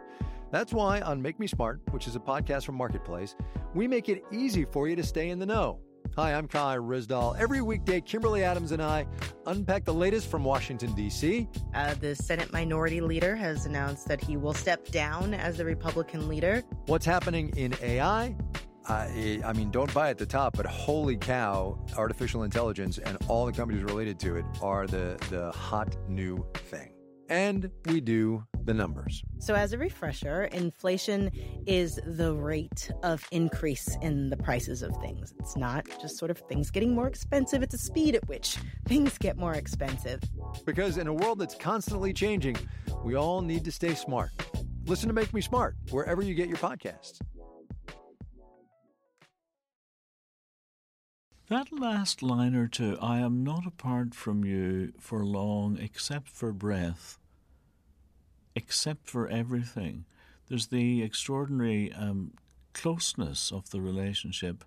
That's 0.52 0.72
why 0.72 1.02
on 1.02 1.22
Make 1.22 1.38
Me 1.40 1.48
Smart, 1.48 1.82
which 1.92 2.08
is 2.08 2.16
a 2.16 2.20
podcast 2.20 2.64
from 2.66 2.76
Marketplace, 2.76 3.36
we 3.74 3.88
make 3.88 4.08
it 4.08 4.24
easy 4.32 4.64
for 4.64 4.88
you 4.88 4.96
to 4.96 5.04
stay 5.04 5.30
in 5.30 5.40
the 5.40 5.46
know. 5.46 5.80
Hi, 6.16 6.34
I'm 6.36 6.48
Kai 6.48 6.78
Ryssdal. 6.78 7.40
Every 7.40 7.62
weekday, 7.62 8.00
Kimberly 8.00 8.44
Adams 8.44 8.72
and 8.72 8.82
I 8.82 9.08
unpack 9.48 9.84
the 9.84 9.94
latest 9.94 10.28
from 10.28 10.44
Washington, 10.44 10.94
D.C. 10.94 11.50
Uh, 11.74 11.96
the 11.96 12.16
Senate 12.16 12.54
Minority 12.54 13.02
Leader 13.02 13.36
has 13.36 13.66
announced 13.66 14.08
that 14.08 14.22
he 14.22 14.38
will 14.38 14.54
step 14.54 14.88
down 14.90 15.34
as 15.34 15.58
the 15.58 15.66
Republican 15.66 16.28
leader. 16.28 16.64
What's 16.86 17.06
happening 17.06 17.52
in 17.58 17.74
AI? 17.82 18.36
I, 18.88 19.42
I 19.46 19.54
mean, 19.54 19.72
don't 19.72 19.94
buy 19.94 20.10
at 20.10 20.18
the 20.18 20.26
top, 20.26 20.58
but 20.58 20.66
holy 20.66 21.16
cow, 21.16 21.80
artificial 21.98 22.44
intelligence 22.44 22.98
and 22.98 23.18
all 23.28 23.46
the 23.46 23.54
companies 23.54 23.84
related 23.84 24.20
to 24.22 24.36
it 24.36 24.46
are 24.62 24.88
the, 24.88 25.18
the 25.30 25.52
hot 25.52 25.96
new 26.10 26.46
thing. 26.54 26.94
And 27.30 27.72
we 27.86 28.02
do 28.02 28.46
the 28.66 28.74
numbers. 28.74 29.24
So, 29.40 29.56
as 29.56 29.74
a 29.74 29.78
refresher, 29.78 30.44
inflation 30.46 31.32
is 31.66 32.00
the 32.06 32.34
rate 32.34 32.92
of 33.02 33.26
increase 33.32 33.98
in 34.02 34.30
the 34.30 34.38
prices 34.38 34.82
of 34.84 34.96
things. 34.98 35.34
It's 35.40 35.56
not 35.56 35.86
just 36.02 36.18
sort 36.18 36.32
of 36.32 36.38
things 36.38 36.70
getting 36.70 36.94
more 36.94 37.08
expensive, 37.08 37.64
it's 37.64 37.74
a 37.74 37.78
speed 37.78 38.16
at 38.16 38.28
which 38.28 38.58
things 38.86 39.18
get 39.18 39.38
more 39.38 39.54
expensive. 39.54 40.22
Because 40.66 40.98
in 40.98 41.08
a 41.08 41.14
world 41.14 41.40
that's 41.40 41.56
constantly 41.56 42.14
changing, 42.14 42.58
we 43.04 43.16
all 43.16 43.42
need 43.42 43.64
to 43.66 43.72
stay 43.72 43.96
smart. 43.96 44.32
Listen 44.86 45.08
to 45.08 45.14
Make 45.14 45.34
Me 45.34 45.40
Smart 45.40 45.76
wherever 45.92 46.22
you 46.22 46.36
get 46.36 46.50
your 46.50 46.58
podcasts. 46.58 47.22
That 51.54 51.72
last 51.72 52.24
line 52.24 52.56
or 52.56 52.68
two, 52.68 52.98
I 53.00 53.20
am 53.20 53.44
not 53.44 53.68
apart 53.68 54.16
from 54.16 54.44
you 54.44 54.92
for 55.00 55.24
long 55.24 55.78
except 55.80 56.28
for 56.30 56.52
breath, 56.52 57.20
except 58.56 59.08
for 59.08 59.28
everything. 59.28 60.06
There's 60.48 60.70
the 60.70 61.04
extraordinary 61.04 61.94
um, 61.94 62.34
closeness 62.74 63.52
of 63.52 63.70
the 63.70 63.82
relationship, 63.82 64.64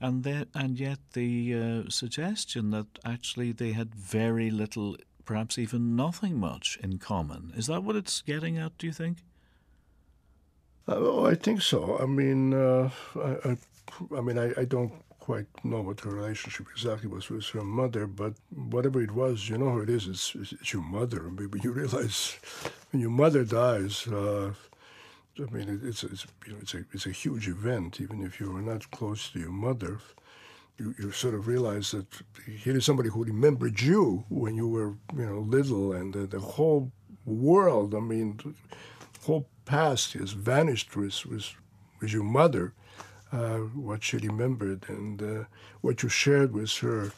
and 0.00 0.24
that, 0.24 0.48
and 0.54 0.80
yet 0.80 1.00
the 1.12 1.54
uh, 1.54 1.90
suggestion 1.90 2.70
that 2.70 2.86
actually 3.04 3.52
they 3.52 3.72
had 3.72 3.94
very 3.94 4.50
little, 4.50 4.96
perhaps 5.26 5.58
even 5.58 5.96
nothing 5.96 6.40
much 6.40 6.78
in 6.82 6.96
common. 6.96 7.52
Is 7.54 7.66
that 7.66 7.84
what 7.84 7.94
it's 7.94 8.22
getting 8.22 8.56
at? 8.56 8.78
Do 8.78 8.86
you 8.86 8.94
think? 8.94 9.18
Uh, 10.88 10.94
oh, 10.96 11.26
I 11.26 11.34
think 11.34 11.60
so. 11.60 11.98
I 12.00 12.06
mean, 12.06 12.54
uh, 12.54 12.88
I, 13.16 13.50
I, 13.50 13.56
I 14.16 14.20
mean, 14.22 14.38
I, 14.38 14.54
I 14.56 14.64
don't 14.64 14.94
quite 15.22 15.46
know 15.62 15.80
what 15.80 15.98
the 15.98 16.08
relationship 16.08 16.66
exactly 16.72 17.08
was 17.08 17.30
with 17.30 17.46
her 17.50 17.62
mother, 17.62 18.08
but 18.08 18.32
whatever 18.74 19.00
it 19.00 19.12
was, 19.12 19.48
you 19.48 19.56
know 19.56 19.70
who 19.70 19.82
it 19.82 19.88
is. 19.88 20.08
It's, 20.08 20.34
it's, 20.34 20.72
your 20.72 20.82
mother. 20.82 21.22
Mean, 21.22 21.60
you 21.62 21.70
realize 21.70 22.36
when 22.90 23.00
your 23.00 23.10
mother 23.10 23.44
dies, 23.44 24.08
uh, 24.08 24.52
I 25.38 25.48
mean, 25.54 25.68
it, 25.68 25.80
it's 25.88 26.02
it's 26.02 26.26
you 26.44 26.52
know 26.52 26.58
it's 26.60 26.74
a 26.74 26.84
it's 26.92 27.06
a 27.06 27.12
huge 27.12 27.46
event. 27.46 28.00
Even 28.00 28.24
if 28.24 28.40
you 28.40 28.48
are 28.56 28.66
not 28.72 28.90
close 28.90 29.30
to 29.30 29.38
your 29.38 29.56
mother, 29.68 30.00
you, 30.76 30.92
you 30.98 31.12
sort 31.12 31.34
of 31.34 31.46
realize 31.46 31.92
that 31.92 32.08
here 32.64 32.76
is 32.76 32.84
somebody 32.84 33.08
who 33.08 33.22
remembered 33.24 33.80
you 33.80 34.24
when 34.28 34.56
you 34.56 34.66
were 34.66 34.90
you 35.16 35.26
know 35.30 35.38
little, 35.38 35.92
and 35.92 36.12
the, 36.14 36.26
the 36.26 36.40
whole 36.40 36.90
world. 37.24 37.94
I 37.94 38.00
mean, 38.00 38.40
whole 39.24 39.46
past 39.66 40.14
has 40.14 40.32
vanished 40.32 40.96
with 40.96 41.24
with, 41.26 41.46
with 42.00 42.12
your 42.12 42.24
mother 42.24 42.74
uh, 43.32 43.58
what 43.88 44.02
she 44.02 44.18
remembered 44.18 44.84
and 44.88 45.22
uh, 45.22 45.44
what 45.80 46.02
you 46.02 46.08
shared 46.08 46.52
with 46.52 46.72
her. 46.78 47.12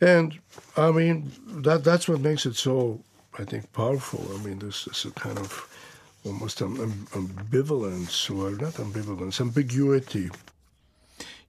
And 0.00 0.38
I 0.76 0.90
mean, 0.90 1.30
that 1.62 1.84
that's 1.84 2.08
what 2.08 2.20
makes 2.20 2.44
it 2.46 2.56
so, 2.56 3.00
I 3.38 3.44
think, 3.44 3.72
powerful. 3.72 4.24
I 4.34 4.42
mean, 4.44 4.58
this 4.58 4.86
is 4.88 5.04
a 5.04 5.12
kind 5.12 5.38
of 5.38 5.68
almost 6.24 6.60
um, 6.62 6.80
um, 6.80 7.06
ambivalence, 7.12 8.30
or 8.30 8.50
not 8.50 8.74
ambivalence, 8.74 9.40
ambiguity. 9.40 10.30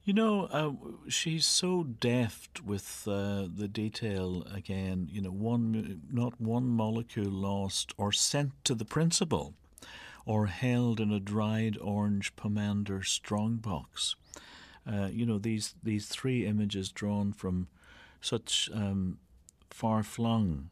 You 0.03 0.13
know, 0.13 0.45
uh, 0.51 0.71
she's 1.07 1.47
so 1.47 1.83
deft 1.83 2.63
with 2.63 3.07
uh, 3.07 3.47
the 3.55 3.69
detail 3.69 4.45
again. 4.53 5.07
You 5.09 5.21
know, 5.21 5.31
one 5.31 6.01
not 6.11 6.39
one 6.39 6.67
molecule 6.67 7.31
lost 7.31 7.93
or 7.97 8.11
sent 8.11 8.51
to 8.65 8.75
the 8.75 8.85
principal 8.85 9.53
or 10.25 10.47
held 10.47 10.99
in 10.99 11.11
a 11.11 11.19
dried 11.19 11.77
orange 11.81 12.35
pomander 12.35 13.03
strongbox. 13.05 14.15
Uh, 14.85 15.07
you 15.11 15.25
know, 15.25 15.37
these, 15.37 15.75
these 15.83 16.07
three 16.07 16.45
images 16.45 16.91
drawn 16.91 17.31
from 17.33 17.67
such 18.21 18.69
um, 18.73 19.17
far 19.69 20.03
flung 20.03 20.69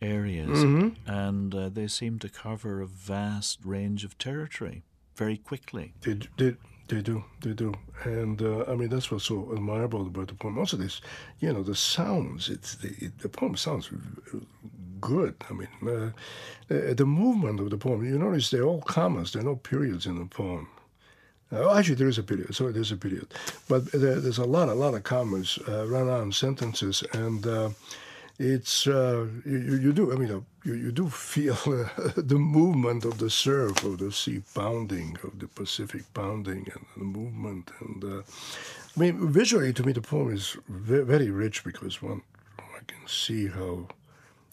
areas, 0.00 0.64
Mm-hmm. 0.64 1.10
and 1.10 1.54
uh, 1.54 1.68
they 1.68 1.86
seem 1.86 2.18
to 2.18 2.28
cover 2.28 2.80
a 2.80 2.86
vast 2.86 3.60
range 3.64 4.04
of 4.04 4.18
territory 4.18 4.82
very 5.14 5.36
quickly. 5.36 5.92
They, 6.00 6.18
they, 6.36 6.56
They 6.88 7.00
do, 7.02 7.24
they 7.40 7.54
do, 7.54 7.72
and 8.04 8.42
uh, 8.42 8.64
I 8.68 8.74
mean 8.74 8.88
that's 8.90 9.10
what's 9.10 9.24
so 9.26 9.52
admirable 9.56 10.06
about 10.08 10.28
the 10.28 10.34
poem. 10.34 10.58
Also, 10.58 10.76
this, 10.76 11.00
you 11.38 11.52
know, 11.52 11.62
the 11.62 11.74
sounds. 11.76 12.48
It's 12.50 12.74
the 12.74 12.88
it, 13.06 13.18
the 13.20 13.28
poem 13.28 13.56
sounds 13.56 13.88
good. 15.02 15.34
I 15.50 15.52
mean, 15.52 15.68
uh, 15.84 16.74
uh, 16.74 16.94
the 16.94 17.04
movement 17.04 17.60
of 17.60 17.68
the 17.68 17.76
poem. 17.76 18.04
You 18.04 18.18
notice 18.18 18.50
they're 18.50 18.70
all 18.70 18.80
commas. 18.82 19.32
There 19.32 19.42
are 19.42 19.50
no 19.52 19.56
periods 19.56 20.06
in 20.06 20.18
the 20.18 20.24
poem. 20.24 20.68
Uh, 21.52 21.76
actually, 21.76 21.96
there 21.96 22.08
is 22.08 22.18
a 22.18 22.22
period. 22.22 22.54
Sorry, 22.54 22.72
there's 22.72 22.92
a 22.92 22.96
period, 22.96 23.28
but 23.68 23.92
there, 23.92 24.18
there's 24.20 24.38
a 24.38 24.44
lot, 24.44 24.70
a 24.70 24.74
lot 24.74 24.94
of 24.94 25.02
commas, 25.02 25.58
uh, 25.68 25.86
run-on 25.86 26.32
sentences, 26.32 27.04
and 27.12 27.46
uh, 27.46 27.68
it's 28.38 28.86
uh, 28.86 29.26
you, 29.44 29.76
you, 29.76 29.92
do. 29.92 30.12
I 30.12 30.16
mean, 30.16 30.30
uh, 30.30 30.40
you, 30.64 30.74
you 30.74 30.92
do 30.92 31.10
feel 31.10 31.58
uh, 31.66 32.12
the 32.16 32.38
movement 32.38 33.04
of 33.04 33.18
the 33.18 33.28
surf, 33.28 33.84
of 33.84 33.98
the 33.98 34.10
sea 34.10 34.42
pounding, 34.54 35.18
of 35.22 35.38
the 35.38 35.46
Pacific 35.46 36.02
pounding, 36.14 36.66
and 36.74 36.86
the 36.96 37.04
movement. 37.04 37.70
And 37.80 38.02
uh, 38.02 38.22
I 38.96 39.00
mean, 39.00 39.30
visually, 39.30 39.74
to 39.74 39.84
me, 39.84 39.92
the 39.92 40.00
poem 40.00 40.32
is 40.32 40.56
very, 40.68 41.04
very 41.04 41.30
rich 41.30 41.64
because 41.64 42.00
one 42.00 42.22
I 42.58 42.80
can 42.86 43.06
see 43.06 43.48
how. 43.48 43.88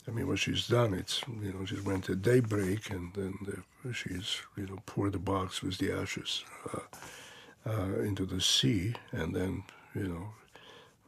I 0.10 0.12
mean, 0.12 0.28
what 0.28 0.40
she's 0.40 0.68
done, 0.68 0.96
it's 0.96 1.22
you 1.42 1.54
know, 1.54 1.66
she's 1.66 1.84
went 1.84 2.06
to 2.06 2.16
daybreak, 2.16 2.90
and 2.90 3.14
then 3.14 3.36
the, 3.46 3.94
she's 3.94 4.42
you 4.58 4.66
know 4.66 4.80
poured 4.88 5.12
the 5.12 5.20
box 5.20 5.62
with 5.62 5.78
the 5.78 5.92
ashes 5.92 6.44
uh, 6.74 7.70
uh, 7.70 8.00
into 8.02 8.26
the 8.26 8.42
sea, 8.42 8.96
and 9.12 9.36
then 9.36 9.64
you 9.94 10.08
know 10.08 10.30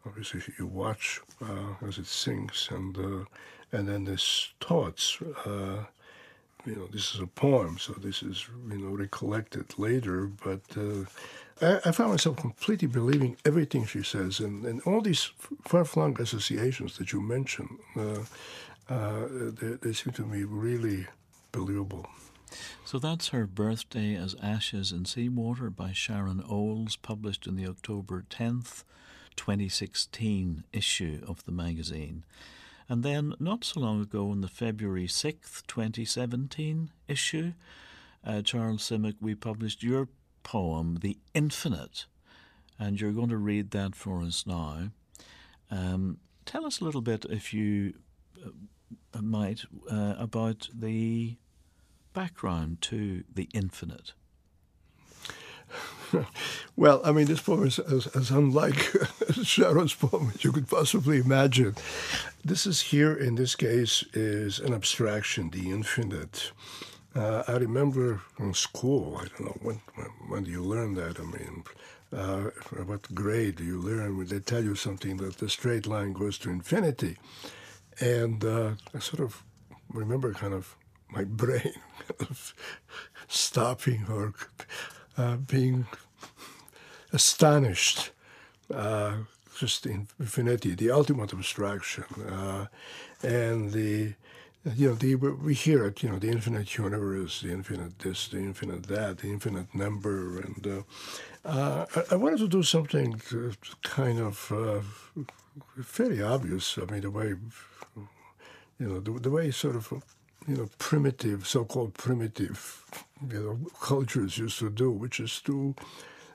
obviously 0.05 0.41
you 0.59 0.67
watch 0.67 1.19
uh, 1.41 1.87
as 1.87 1.97
it 1.97 2.05
sinks, 2.05 2.69
and 2.69 2.97
uh, 2.97 3.25
and 3.71 3.87
then 3.87 4.05
this 4.05 4.53
thoughts. 4.59 5.17
Uh, 5.45 5.85
you 6.63 6.75
know, 6.75 6.85
this 6.91 7.15
is 7.15 7.21
a 7.21 7.25
poem, 7.25 7.79
so 7.79 7.93
this 7.93 8.21
is 8.21 8.45
you 8.69 8.77
know 8.77 8.89
recollected 8.89 9.79
later. 9.79 10.27
But 10.27 10.61
uh, 10.77 11.05
I, 11.59 11.89
I, 11.89 11.91
found 11.91 12.11
myself 12.11 12.37
completely 12.37 12.87
believing 12.87 13.35
everything 13.45 13.87
she 13.87 14.03
says, 14.03 14.39
and, 14.39 14.63
and 14.63 14.79
all 14.83 15.01
these 15.01 15.31
far-flung 15.63 16.21
associations 16.21 16.99
that 16.99 17.11
you 17.13 17.19
mentioned. 17.19 17.79
Uh, 18.91 18.93
uh, 18.93 19.51
they, 19.53 19.73
they 19.81 19.93
seem 19.93 20.11
to 20.11 20.25
me 20.25 20.43
really 20.43 21.07
believable. 21.53 22.05
So 22.83 22.99
that's 22.99 23.29
her 23.29 23.47
birthday 23.47 24.15
as 24.15 24.35
Ashes 24.43 24.91
in 24.91 25.05
Seawater 25.05 25.69
by 25.69 25.93
Sharon 25.93 26.43
Olds, 26.45 26.97
published 26.97 27.47
in 27.47 27.55
the 27.55 27.65
October 27.67 28.25
10th 28.29 28.83
2016 29.37 30.65
issue 30.73 31.21
of 31.25 31.45
the 31.45 31.53
magazine. 31.53 32.25
And 32.89 33.01
then, 33.03 33.33
not 33.39 33.63
so 33.63 33.79
long 33.79 34.01
ago, 34.01 34.33
in 34.33 34.41
the 34.41 34.49
February 34.49 35.07
6th, 35.07 35.65
2017 35.67 36.91
issue, 37.07 37.53
uh, 38.25 38.41
Charles 38.41 38.89
Simic, 38.89 39.15
we 39.21 39.35
published 39.35 39.81
your 39.81 40.09
poem, 40.43 40.97
The 41.01 41.17
Infinite, 41.33 42.07
and 42.77 42.99
you're 42.99 43.13
going 43.13 43.29
to 43.29 43.37
read 43.37 43.71
that 43.71 43.95
for 43.95 44.21
us 44.21 44.45
now. 44.45 44.89
Um, 45.69 46.17
tell 46.45 46.65
us 46.65 46.81
a 46.81 46.83
little 46.83 47.01
bit, 47.01 47.25
if 47.29 47.53
you 47.53 47.93
uh, 48.45 48.49
might, 49.19 49.63
uh, 49.89 50.15
about 50.17 50.69
the 50.73 51.37
background 52.13 52.81
to 52.81 53.23
The 53.33 53.49
Infinite. 53.53 54.13
well, 56.75 57.01
I 57.03 57.11
mean, 57.11 57.25
this 57.25 57.41
poem 57.41 57.65
is 57.65 57.79
as, 57.79 58.07
as 58.07 58.31
unlike 58.31 58.75
Sharon's 59.43 59.93
poem 59.93 60.31
as 60.33 60.43
you 60.43 60.51
could 60.51 60.67
possibly 60.67 61.19
imagine. 61.19 61.75
This 62.43 62.65
is 62.65 62.81
here, 62.81 63.13
in 63.13 63.35
this 63.35 63.55
case, 63.55 64.03
is 64.13 64.59
an 64.59 64.73
abstraction, 64.73 65.49
the 65.49 65.69
infinite. 65.71 66.51
Uh, 67.15 67.43
I 67.47 67.53
remember 67.53 68.21
in 68.39 68.53
school, 68.53 69.17
I 69.17 69.27
don't 69.27 69.45
know, 69.45 69.57
when, 69.61 69.81
when, 69.95 70.07
when 70.27 70.43
do 70.43 70.51
you 70.51 70.63
learn 70.63 70.95
that? 70.95 71.19
I 71.19 71.23
mean, 71.23 71.63
uh, 72.13 72.49
what 72.85 73.13
grade 73.13 73.57
do 73.57 73.63
you 73.63 73.79
learn 73.79 74.17
when 74.17 74.27
they 74.27 74.39
tell 74.39 74.63
you 74.63 74.75
something 74.75 75.17
that 75.17 75.37
the 75.37 75.49
straight 75.49 75.87
line 75.87 76.13
goes 76.13 76.37
to 76.39 76.49
infinity? 76.49 77.17
And 78.01 78.43
uh, 78.43 78.71
I 78.95 78.99
sort 78.99 79.21
of 79.21 79.43
remember 79.89 80.33
kind 80.33 80.53
of 80.53 80.75
my 81.09 81.23
brain 81.41 81.73
kind 82.07 82.29
of 82.29 82.53
stopping 83.27 84.05
or 84.09 84.33
uh, 85.17 85.37
being 85.37 85.85
astonished, 87.13 88.11
uh, 88.73 89.17
just 89.57 89.85
infinity, 89.85 90.73
the 90.73 90.89
ultimate 90.89 91.33
abstraction, 91.33 92.05
uh, 92.27 92.65
and 93.21 93.71
the 93.71 94.13
you 94.75 94.89
know 94.89 94.95
the 94.95 95.15
we 95.15 95.53
hear 95.53 95.85
it, 95.85 96.01
you 96.03 96.09
know, 96.09 96.19
the 96.19 96.29
infinite 96.29 96.77
universe, 96.77 97.41
the 97.41 97.51
infinite 97.51 97.99
this, 97.99 98.27
the 98.27 98.37
infinite 98.37 98.83
that, 98.83 99.19
the 99.19 99.27
infinite 99.27 99.73
number, 99.75 100.39
and 100.39 100.67
uh, 100.67 101.47
uh, 101.47 101.85
I, 101.95 102.13
I, 102.13 102.15
wanted 102.15 102.39
to 102.39 102.47
do 102.47 102.63
something 102.63 103.19
kind 103.81 104.19
of 104.19 104.51
very 105.75 106.21
obvious. 106.21 106.77
I 106.77 106.91
mean, 106.91 107.01
the 107.01 107.11
way 107.11 107.33
you 108.81 108.87
know 108.89 108.99
the, 108.99 109.11
the 109.19 109.29
way 109.29 109.51
sort 109.51 109.75
of 109.75 109.85
you 110.47 110.55
know, 110.55 110.69
primitive, 110.79 111.47
so-called 111.47 111.93
primitive, 111.93 112.83
you 113.29 113.39
know, 113.39 113.71
cultures 113.79 114.37
used 114.37 114.59
to 114.59 114.69
do, 114.69 114.89
which 114.89 115.19
is 115.19 115.39
to, 115.41 115.75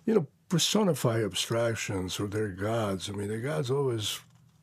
you 0.04 0.14
know, 0.14 0.26
personify 0.48 1.24
abstractions 1.24 2.20
or 2.20 2.28
their 2.28 2.48
gods. 2.48 3.10
I 3.10 3.12
mean, 3.12 3.28
the 3.28 3.38
gods 3.38 3.70
always 3.70 4.20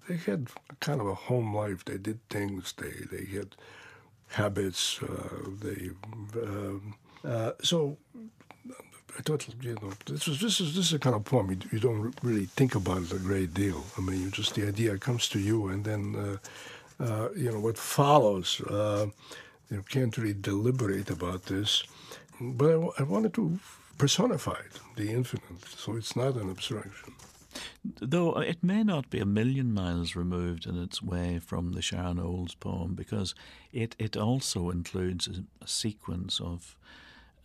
they 0.07 0.17
had 0.17 0.49
kind 0.79 1.01
of 1.01 1.07
a 1.07 1.15
home 1.15 1.55
life. 1.55 1.83
They 1.85 1.97
did 1.97 2.19
things. 2.29 2.73
They 2.77 2.91
they 3.11 3.25
had 3.25 3.55
habits. 4.27 5.01
Uh, 5.01 5.49
they 5.61 5.89
um, 6.41 6.95
uh, 7.25 7.51
so. 7.61 7.97
I 9.15 9.21
thought, 9.21 9.47
you 9.61 9.75
know, 9.75 9.91
this 10.07 10.27
is 10.27 10.41
this 10.41 10.59
is 10.59 10.75
this 10.75 10.87
is 10.87 10.93
a 10.93 10.97
kind 10.97 11.15
of 11.15 11.23
poem 11.23 11.51
you, 11.51 11.57
you, 11.71 11.79
don't 11.79 12.15
really 12.23 12.45
think 12.45 12.73
about 12.73 13.03
it 13.03 13.11
a 13.11 13.19
great 13.19 13.53
deal. 13.53 13.85
I 13.95 14.01
mean, 14.01 14.19
you 14.19 14.31
just 14.31 14.55
the 14.55 14.67
idea 14.67 14.97
comes 14.97 15.29
to 15.29 15.39
you, 15.39 15.67
and 15.67 15.85
then 15.85 16.15
uh, 16.15 16.37
uh, 16.99 17.29
you 17.35 17.51
know, 17.51 17.59
what 17.59 17.77
follows. 17.77 18.61
Uh, 18.61 19.07
you 19.69 19.83
can't 19.89 20.17
really 20.17 20.33
deliberate 20.33 21.09
about 21.09 21.45
this, 21.45 21.83
but 22.39 22.93
I, 22.99 23.03
wanted 23.03 23.33
to 23.35 23.59
personify 23.97 24.59
it, 24.65 24.79
the 24.95 25.11
infinite, 25.11 25.65
so 25.77 25.95
it's 25.95 26.15
not 26.15 26.35
an 26.35 26.49
abstraction. 26.49 27.13
Though 27.83 28.39
it 28.39 28.63
may 28.63 28.83
not 28.83 29.09
be 29.09 29.19
a 29.19 29.25
million 29.25 29.73
miles 29.73 30.15
removed 30.15 30.65
in 30.65 30.81
its 30.81 31.01
way 31.01 31.39
from 31.39 31.73
the 31.73 31.81
Sharon 31.81 32.19
Olds 32.19 32.55
poem, 32.55 32.95
because 32.95 33.35
it, 33.71 33.95
it 33.99 34.17
also 34.17 34.69
includes 34.69 35.27
a, 35.27 35.43
a 35.63 35.67
sequence 35.67 36.39
of 36.39 36.75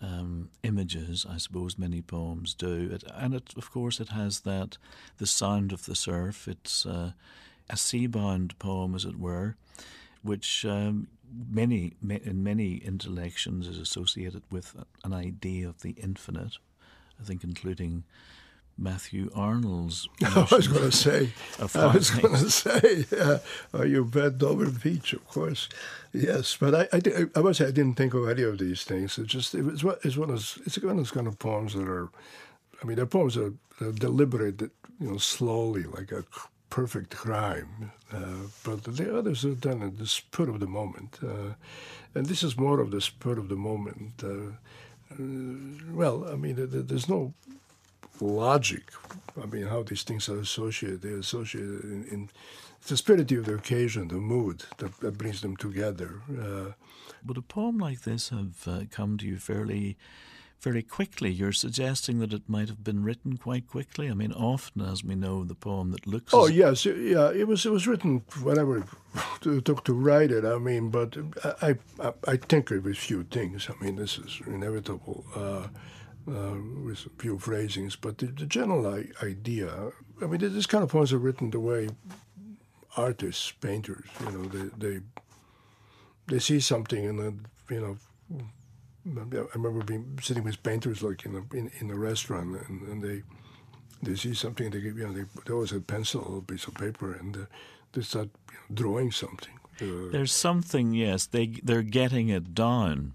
um, 0.01 0.51
images, 0.63 1.27
I 1.29 1.39
suppose 1.39 1.79
many 1.79 2.03
poems 2.03 2.55
do. 2.55 2.91
It, 2.93 3.05
and 3.15 3.35
it, 3.35 3.55
of 3.57 3.71
course, 3.71 4.01
it 4.01 4.11
has 4.11 4.41
that 4.41 4.79
the 5.19 5.27
sound 5.27 5.73
of 5.73 5.87
the 5.87 5.95
surf. 5.95 6.47
It's 6.47 6.87
uh, 6.87 7.13
a 7.71 7.77
sea-bound 7.77 8.59
poem, 8.59 8.95
as 8.95 9.05
it 9.05 9.19
were, 9.19 9.57
which 10.23 10.65
um, 10.65 11.09
many 11.51 11.95
in 12.01 12.43
many 12.43 12.77
intellections 12.77 13.67
is 13.67 13.79
associated 13.79 14.43
with 14.51 14.75
an 15.05 15.13
idea 15.13 15.69
of 15.69 15.83
the 15.83 15.91
infinite. 15.91 16.59
I 17.21 17.25
think, 17.25 17.43
including 17.43 18.05
Matthew 18.79 19.31
Arnold's. 19.35 20.09
I 20.25 20.47
was 20.51 20.69
going 20.69 20.89
to 20.89 20.97
say. 20.97 21.31
I 21.59 21.87
was 21.93 22.11
going 22.11 22.35
to 22.45 22.51
say, 22.51 23.05
yeah. 23.11 23.39
Oh, 23.75 23.83
you 23.83 24.05
bet 24.05 24.39
Dover 24.39 24.71
Beach, 24.71 25.13
of 25.13 25.27
course. 25.27 25.69
Yes, 26.13 26.57
but 26.59 26.75
I, 26.75 26.89
I, 26.97 27.27
I 27.35 27.41
must 27.41 27.59
say 27.59 27.67
I 27.67 27.73
didn't 27.73 27.95
think 27.95 28.15
of 28.15 28.29
any 28.29 28.43
of 28.43 28.59
these 28.59 28.85
things. 28.85 29.19
It 29.19 29.27
just 29.27 29.55
it 29.55 29.63
was 29.63 29.85
it's 30.05 30.17
one 30.17 30.31
of 30.31 30.59
it's 30.65 30.79
one 30.79 30.93
of 30.93 30.97
those 30.99 31.11
kind 31.11 31.27
of 31.27 31.39
poems 31.39 31.75
that 31.75 31.89
are, 31.89 32.09
I 32.81 32.87
mean, 32.87 32.97
they're 32.97 33.07
poems 33.07 33.35
that 33.35 33.55
are 33.81 33.93
deliberate, 33.93 34.59
that 34.59 34.71
you 35.01 35.11
know, 35.11 35.19
slowly, 35.19 35.83
like 35.83 36.13
a 36.13 36.25
perfect 36.71 37.15
crime. 37.15 37.93
Uh, 38.13 38.49
but 38.65 38.85
the 38.85 39.17
others 39.17 39.45
are 39.45 39.55
done 39.55 39.83
in 39.83 39.97
the 39.97 40.07
spur 40.07 40.49
of 40.49 40.61
the 40.61 40.67
moment. 40.67 41.19
Uh, 41.23 41.55
and 42.15 42.27
this 42.27 42.43
is 42.43 42.57
more 42.57 42.81
of 42.81 42.91
the 42.91 43.01
spur 43.01 43.39
of 43.39 43.49
the 43.49 43.57
moment. 43.57 44.23
Uh, 44.23 44.53
uh 45.13 45.17
well, 45.93 46.27
I 46.29 46.37
mean, 46.37 46.57
there's 46.59 47.09
no 47.09 47.33
logic. 48.21 48.91
I 49.41 49.47
mean, 49.47 49.67
how 49.67 49.83
these 49.83 50.03
things 50.03 50.29
are 50.29 50.39
associated. 50.39 51.03
They're 51.03 51.19
associated 51.19 51.85
in, 51.85 52.05
in 52.11 52.31
the 52.87 52.97
spirit 52.97 53.31
of 53.31 53.45
the 53.45 53.55
occasion, 53.55 54.09
the 54.09 54.15
mood 54.15 54.65
that, 54.79 54.99
that 55.01 55.19
brings 55.19 55.41
them 55.41 55.57
together. 55.57 56.23
Uh, 56.31 56.73
Would 57.27 57.37
a 57.37 57.43
poem 57.43 57.79
like 57.79 58.03
this 58.03 58.31
have 58.31 58.89
come 58.91 59.19
to 59.19 59.27
you 59.27 59.39
fairly 59.39 59.97
very 60.61 60.83
quickly. 60.83 61.31
You're 61.31 61.53
suggesting 61.53 62.18
that 62.18 62.33
it 62.33 62.49
might 62.49 62.68
have 62.68 62.83
been 62.83 63.03
written 63.03 63.37
quite 63.37 63.66
quickly. 63.66 64.11
I 64.11 64.14
mean, 64.14 64.33
often, 64.33 64.83
as 64.83 65.05
we 65.05 65.14
know, 65.14 65.44
the 65.44 65.55
poem 65.55 65.90
that 65.92 66.07
looks. 66.07 66.35
Oh 66.35 66.47
yes, 66.47 66.85
yeah, 66.85 67.31
it 67.31 67.47
was. 67.47 67.64
It 67.64 67.73
was 67.73 67.87
written 67.87 68.23
whenever 68.42 68.79
it 68.79 69.64
took 69.64 69.85
to 69.85 69.92
write 69.92 70.31
it. 70.31 70.44
I 70.44 70.59
mean, 70.59 70.90
but 70.90 71.16
I 71.62 71.77
I, 72.01 72.12
I 72.27 72.37
tinkered 72.37 72.85
with 72.85 72.97
few 72.97 73.25
things. 73.25 73.68
I 73.68 73.85
mean, 73.85 73.97
this 73.97 74.18
is 74.18 74.40
inevitable. 74.47 75.25
Uh, 75.35 75.68
uh, 76.29 76.57
with 76.85 77.07
a 77.07 77.23
few 77.23 77.38
phrasings, 77.38 77.97
but 77.97 78.18
the, 78.18 78.27
the 78.27 78.44
general 78.44 79.03
idea. 79.23 79.92
I 80.21 80.27
mean, 80.27 80.40
this 80.40 80.66
kind 80.66 80.85
of 80.85 80.90
poems 80.90 81.11
are 81.11 81.18
written 81.18 81.49
the 81.51 81.61
way 81.61 81.88
artists, 82.99 83.51
painters, 83.53 84.05
you 84.21 84.33
know, 84.33 84.44
they 84.44 84.68
they 84.77 85.01
they 86.27 86.38
see 86.38 86.61
something 86.61 87.07
and 87.07 87.18
then 87.18 87.47
you 87.71 87.81
know 87.81 87.97
I 89.16 89.57
remember 89.57 89.85
being 89.85 90.18
sitting 90.23 90.44
with 90.44 90.62
painters 90.62 91.03
like 91.03 91.25
in 91.25 91.35
a 91.35 91.57
in, 91.57 91.71
in 91.81 91.90
a 91.90 91.97
restaurant, 91.97 92.57
and, 92.68 92.83
and 92.88 93.03
they 93.03 93.23
they 94.03 94.16
see 94.16 94.35
something, 94.35 94.71
they 94.71 94.79
you 94.79 94.94
know 94.94 95.12
they, 95.12 95.25
they 95.47 95.53
always 95.53 95.71
had 95.71 95.87
pencil, 95.87 96.38
a 96.38 96.42
piece 96.42 96.66
of 96.66 96.75
paper, 96.75 97.12
and 97.14 97.37
uh, 97.37 97.40
they 97.92 98.03
start 98.03 98.29
you 98.51 98.59
know, 98.59 98.75
drawing 98.75 99.12
something. 99.12 99.55
Uh, 99.81 100.11
There's 100.11 100.33
something, 100.33 100.92
yes, 100.92 101.27
they 101.27 101.47
they're 101.62 101.83
getting 101.83 102.29
it 102.29 102.55
down. 102.55 103.14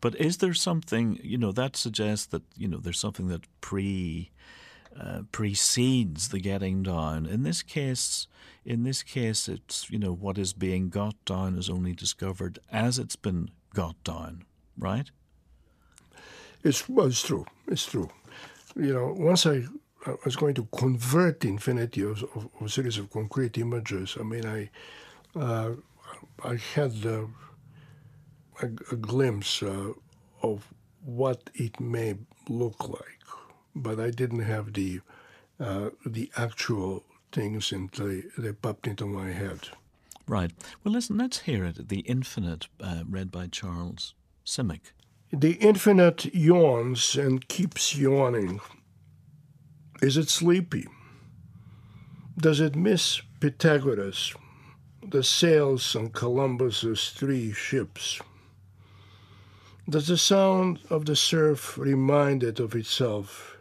But 0.00 0.14
is 0.16 0.38
there 0.38 0.54
something, 0.54 1.20
you 1.22 1.38
know, 1.38 1.52
that 1.52 1.76
suggests 1.76 2.26
that, 2.26 2.42
you 2.56 2.66
know, 2.66 2.78
there's 2.78 2.98
something 2.98 3.28
that 3.28 3.46
pre 3.60 4.30
uh, 4.98 5.22
precedes 5.30 6.28
the 6.28 6.40
getting 6.40 6.82
down. 6.82 7.26
In 7.26 7.42
this 7.42 7.62
case, 7.62 8.26
in 8.64 8.82
this 8.82 9.02
case, 9.02 9.48
it's 9.48 9.88
you 9.90 9.98
know 9.98 10.12
what 10.12 10.38
is 10.38 10.52
being 10.52 10.90
got 10.90 11.14
down 11.24 11.56
is 11.56 11.70
only 11.70 11.92
discovered 11.92 12.58
as 12.72 12.98
it's 12.98 13.16
been 13.16 13.50
got 13.74 14.02
down, 14.04 14.44
right? 14.76 15.10
It's 16.62 16.88
well, 16.88 17.06
it's 17.06 17.22
true. 17.22 17.46
It's 17.66 17.86
true. 17.86 18.10
You 18.76 18.94
know, 18.94 19.14
once 19.18 19.46
I, 19.46 19.64
I 20.06 20.14
was 20.24 20.36
going 20.36 20.54
to 20.54 20.68
convert 20.76 21.40
the 21.40 21.48
infinity 21.48 22.02
of, 22.02 22.22
of, 22.34 22.48
of, 22.60 22.66
a 22.66 22.68
series 22.68 22.98
of 22.98 23.10
concrete 23.10 23.58
images. 23.58 24.16
I 24.18 24.22
mean, 24.22 24.46
I 24.46 24.70
uh, 25.38 25.72
I 26.44 26.56
had 26.74 26.94
uh, 27.04 27.26
a, 28.62 28.66
a, 28.66 28.96
glimpse 28.96 29.62
uh, 29.62 29.92
of 30.42 30.66
what 31.04 31.50
it 31.54 31.78
may 31.80 32.16
look 32.48 32.88
like 32.88 33.20
but 33.74 34.00
I 34.00 34.10
didn't 34.10 34.40
have 34.40 34.72
the 34.72 35.00
uh, 35.58 35.90
the 36.06 36.30
actual 36.36 37.04
things 37.32 37.70
until 37.72 38.22
they 38.38 38.52
popped 38.52 38.86
into 38.86 39.06
my 39.06 39.30
head. 39.30 39.68
Right. 40.26 40.52
Well, 40.82 40.92
listen. 40.92 41.18
Let's 41.18 41.40
hear 41.40 41.64
it. 41.64 41.88
The 41.88 42.00
Infinite, 42.00 42.68
uh, 42.80 43.02
read 43.08 43.30
by 43.30 43.46
Charles 43.48 44.14
Simic. 44.44 44.92
The 45.32 45.52
infinite 45.52 46.34
yawns 46.34 47.14
and 47.14 47.46
keeps 47.46 47.96
yawning. 47.96 48.60
Is 50.02 50.16
it 50.16 50.28
sleepy? 50.28 50.88
Does 52.36 52.58
it 52.58 52.74
miss 52.74 53.20
Pythagoras, 53.38 54.34
the 55.06 55.22
sails 55.22 55.94
on 55.94 56.08
Columbus's 56.08 57.10
three 57.10 57.52
ships? 57.52 58.20
Does 59.88 60.08
the 60.08 60.18
sound 60.18 60.80
of 60.90 61.06
the 61.06 61.14
surf 61.14 61.78
remind 61.78 62.42
it 62.42 62.58
of 62.58 62.74
itself? 62.74 63.56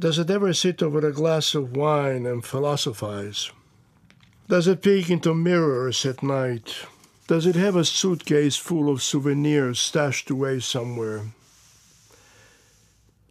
Does 0.00 0.18
it 0.18 0.28
ever 0.28 0.52
sit 0.54 0.82
over 0.82 1.06
a 1.06 1.12
glass 1.12 1.54
of 1.54 1.76
wine 1.76 2.26
and 2.26 2.44
philosophize? 2.44 3.52
Does 4.48 4.66
it 4.66 4.82
peek 4.82 5.08
into 5.08 5.34
mirrors 5.34 6.04
at 6.04 6.22
night? 6.22 6.74
Does 7.28 7.44
it 7.44 7.56
have 7.56 7.76
a 7.76 7.84
suitcase 7.84 8.56
full 8.56 8.88
of 8.88 9.02
souvenirs 9.02 9.78
stashed 9.78 10.30
away 10.30 10.60
somewhere? 10.60 11.26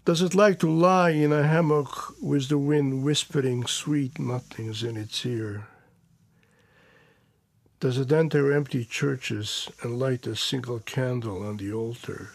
Does 0.05 0.21
it 0.21 0.35
like 0.35 0.59
to 0.59 0.69
lie 0.69 1.09
in 1.09 1.33
a 1.33 1.41
hammock 1.41 2.13
with 2.21 2.47
the 2.47 2.59
wind 2.59 3.03
whispering 3.03 3.65
sweet 3.65 4.19
nothings 4.19 4.83
in 4.83 4.97
its 4.97 5.25
ear? 5.25 5.65
Does 7.79 7.97
it 7.97 8.11
enter 8.11 8.53
empty 8.53 8.85
churches 8.85 9.67
and 9.81 9.97
light 9.97 10.27
a 10.27 10.35
single 10.35 10.77
candle 10.77 11.43
on 11.43 11.57
the 11.57 11.73
altar? 11.73 12.33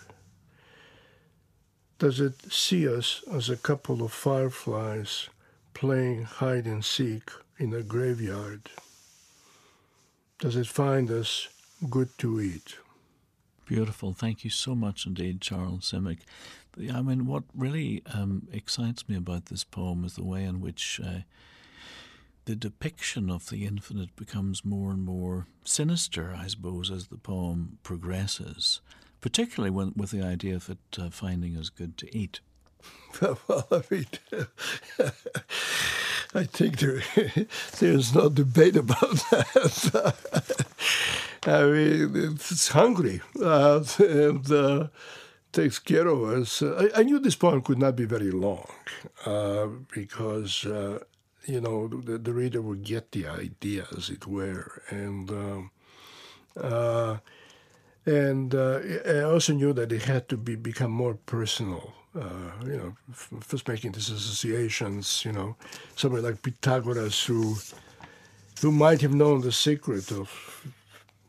Does 2.00 2.18
it 2.18 2.52
see 2.52 2.88
us 2.88 3.22
as 3.30 3.48
a 3.48 3.56
couple 3.56 4.02
of 4.02 4.12
fireflies 4.12 5.28
playing 5.74 6.24
hide 6.24 6.66
and 6.66 6.84
seek 6.84 7.30
in 7.56 7.72
a 7.72 7.84
graveyard? 7.84 8.68
Does 10.42 10.56
it 10.56 10.66
find 10.66 11.08
us 11.08 11.48
good 11.88 12.18
to 12.18 12.40
eat? 12.40 12.76
Beautiful. 13.64 14.12
Thank 14.12 14.42
you 14.42 14.50
so 14.50 14.74
much 14.74 15.06
indeed, 15.06 15.40
Charles 15.40 15.92
Simic. 15.92 16.18
I 16.92 17.00
mean, 17.00 17.26
what 17.26 17.44
really 17.54 18.02
um, 18.12 18.48
excites 18.52 19.08
me 19.08 19.16
about 19.16 19.46
this 19.46 19.62
poem 19.62 20.04
is 20.04 20.16
the 20.16 20.24
way 20.24 20.42
in 20.42 20.60
which 20.60 21.00
uh, 21.02 21.20
the 22.46 22.56
depiction 22.56 23.30
of 23.30 23.50
the 23.50 23.64
infinite 23.64 24.16
becomes 24.16 24.64
more 24.64 24.90
and 24.90 25.04
more 25.04 25.46
sinister, 25.64 26.34
I 26.36 26.48
suppose, 26.48 26.90
as 26.90 27.06
the 27.06 27.18
poem 27.18 27.78
progresses 27.84 28.80
particularly 29.22 29.70
when, 29.70 29.94
with 29.96 30.10
the 30.10 30.20
idea 30.20 30.56
of 30.56 30.68
it 30.68 30.98
uh, 30.98 31.08
finding 31.08 31.56
us 31.56 31.70
good 31.70 31.96
to 31.96 32.14
eat. 32.18 32.40
well, 33.22 33.66
I 33.70 33.82
mean, 33.88 34.06
I 36.34 36.44
think 36.44 36.78
there, 36.78 37.02
there's 37.78 38.14
no 38.14 38.28
debate 38.28 38.76
about 38.76 39.00
that. 39.30 40.66
I 41.46 41.64
mean, 41.64 42.34
it's 42.34 42.68
hungry 42.68 43.20
uh, 43.42 43.84
and 43.98 44.50
uh, 44.50 44.86
takes 45.52 45.78
care 45.78 46.06
of 46.06 46.22
us. 46.22 46.62
I, 46.62 46.88
I, 46.96 47.02
knew 47.02 47.18
this 47.18 47.36
poem 47.36 47.60
could 47.60 47.78
not 47.78 47.96
be 47.96 48.04
very 48.04 48.30
long 48.30 48.66
uh, 49.26 49.66
because, 49.92 50.64
uh, 50.64 51.00
you 51.44 51.60
know, 51.60 51.88
the, 51.88 52.16
the, 52.16 52.32
reader 52.32 52.62
would 52.62 52.84
get 52.84 53.12
the 53.12 53.26
idea, 53.26 53.86
as 53.96 54.08
it 54.08 54.26
were. 54.26 54.82
And 54.88 55.30
um, 55.30 55.70
uh, 56.56 57.18
and 58.04 58.54
uh, 58.54 58.80
I 59.06 59.20
also 59.20 59.52
knew 59.52 59.72
that 59.74 59.92
it 59.92 60.02
had 60.02 60.28
to 60.30 60.36
be 60.36 60.56
become 60.56 60.90
more 60.90 61.14
personal. 61.14 61.94
Uh, 62.14 62.52
you 62.66 62.76
know, 62.76 62.94
first 63.40 63.66
making 63.66 63.92
these 63.92 64.10
associations. 64.10 65.24
You 65.24 65.32
know, 65.32 65.56
somebody 65.96 66.22
like 66.22 66.42
Pythagoras, 66.42 67.24
who 67.24 67.56
who 68.60 68.70
might 68.70 69.00
have 69.00 69.14
known 69.14 69.40
the 69.40 69.52
secret 69.52 70.12
of 70.12 70.30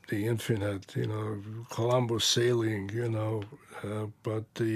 the 0.10 0.28
infinite. 0.28 0.94
You 0.96 1.08
know, 1.08 1.42
Columbus 1.70 2.26
sailing. 2.26 2.90
You 2.94 3.10
know, 3.10 3.44
uh, 3.84 4.08
but 4.24 4.44
the 4.56 4.74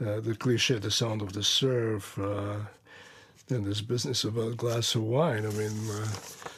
uh, 0.00 0.04
uh, 0.04 0.20
the 0.20 0.34
cliche, 0.34 0.78
the 0.78 0.90
sound 0.90 1.22
of 1.22 1.32
the 1.32 1.42
surf. 1.42 2.18
and 2.18 2.66
uh, 3.50 3.68
this 3.68 3.80
business 3.80 4.24
about 4.24 4.52
a 4.52 4.56
glass 4.56 4.94
of 4.94 5.04
wine. 5.04 5.46
I 5.46 5.50
mean, 5.50 5.72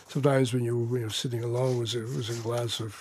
sometimes 0.09 0.53
when 0.53 0.65
you 0.65 0.77
when 0.77 1.03
you're 1.03 1.11
sitting 1.11 1.45
alone 1.45 1.79
with 1.79 1.95
a, 1.95 2.01
with 2.01 2.31
a 2.31 2.43
glass 2.43 2.81
of 2.81 2.97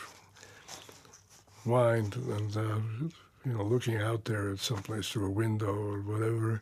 wine 1.66 2.14
and 2.16 3.12
you 3.48 3.54
know 3.54 3.64
looking 3.64 3.98
out 4.02 4.26
there 4.26 4.52
at 4.52 4.60
someplace 4.60 5.10
through 5.10 5.28
a 5.28 5.30
window 5.30 5.74
or 5.74 6.02
whatever, 6.02 6.62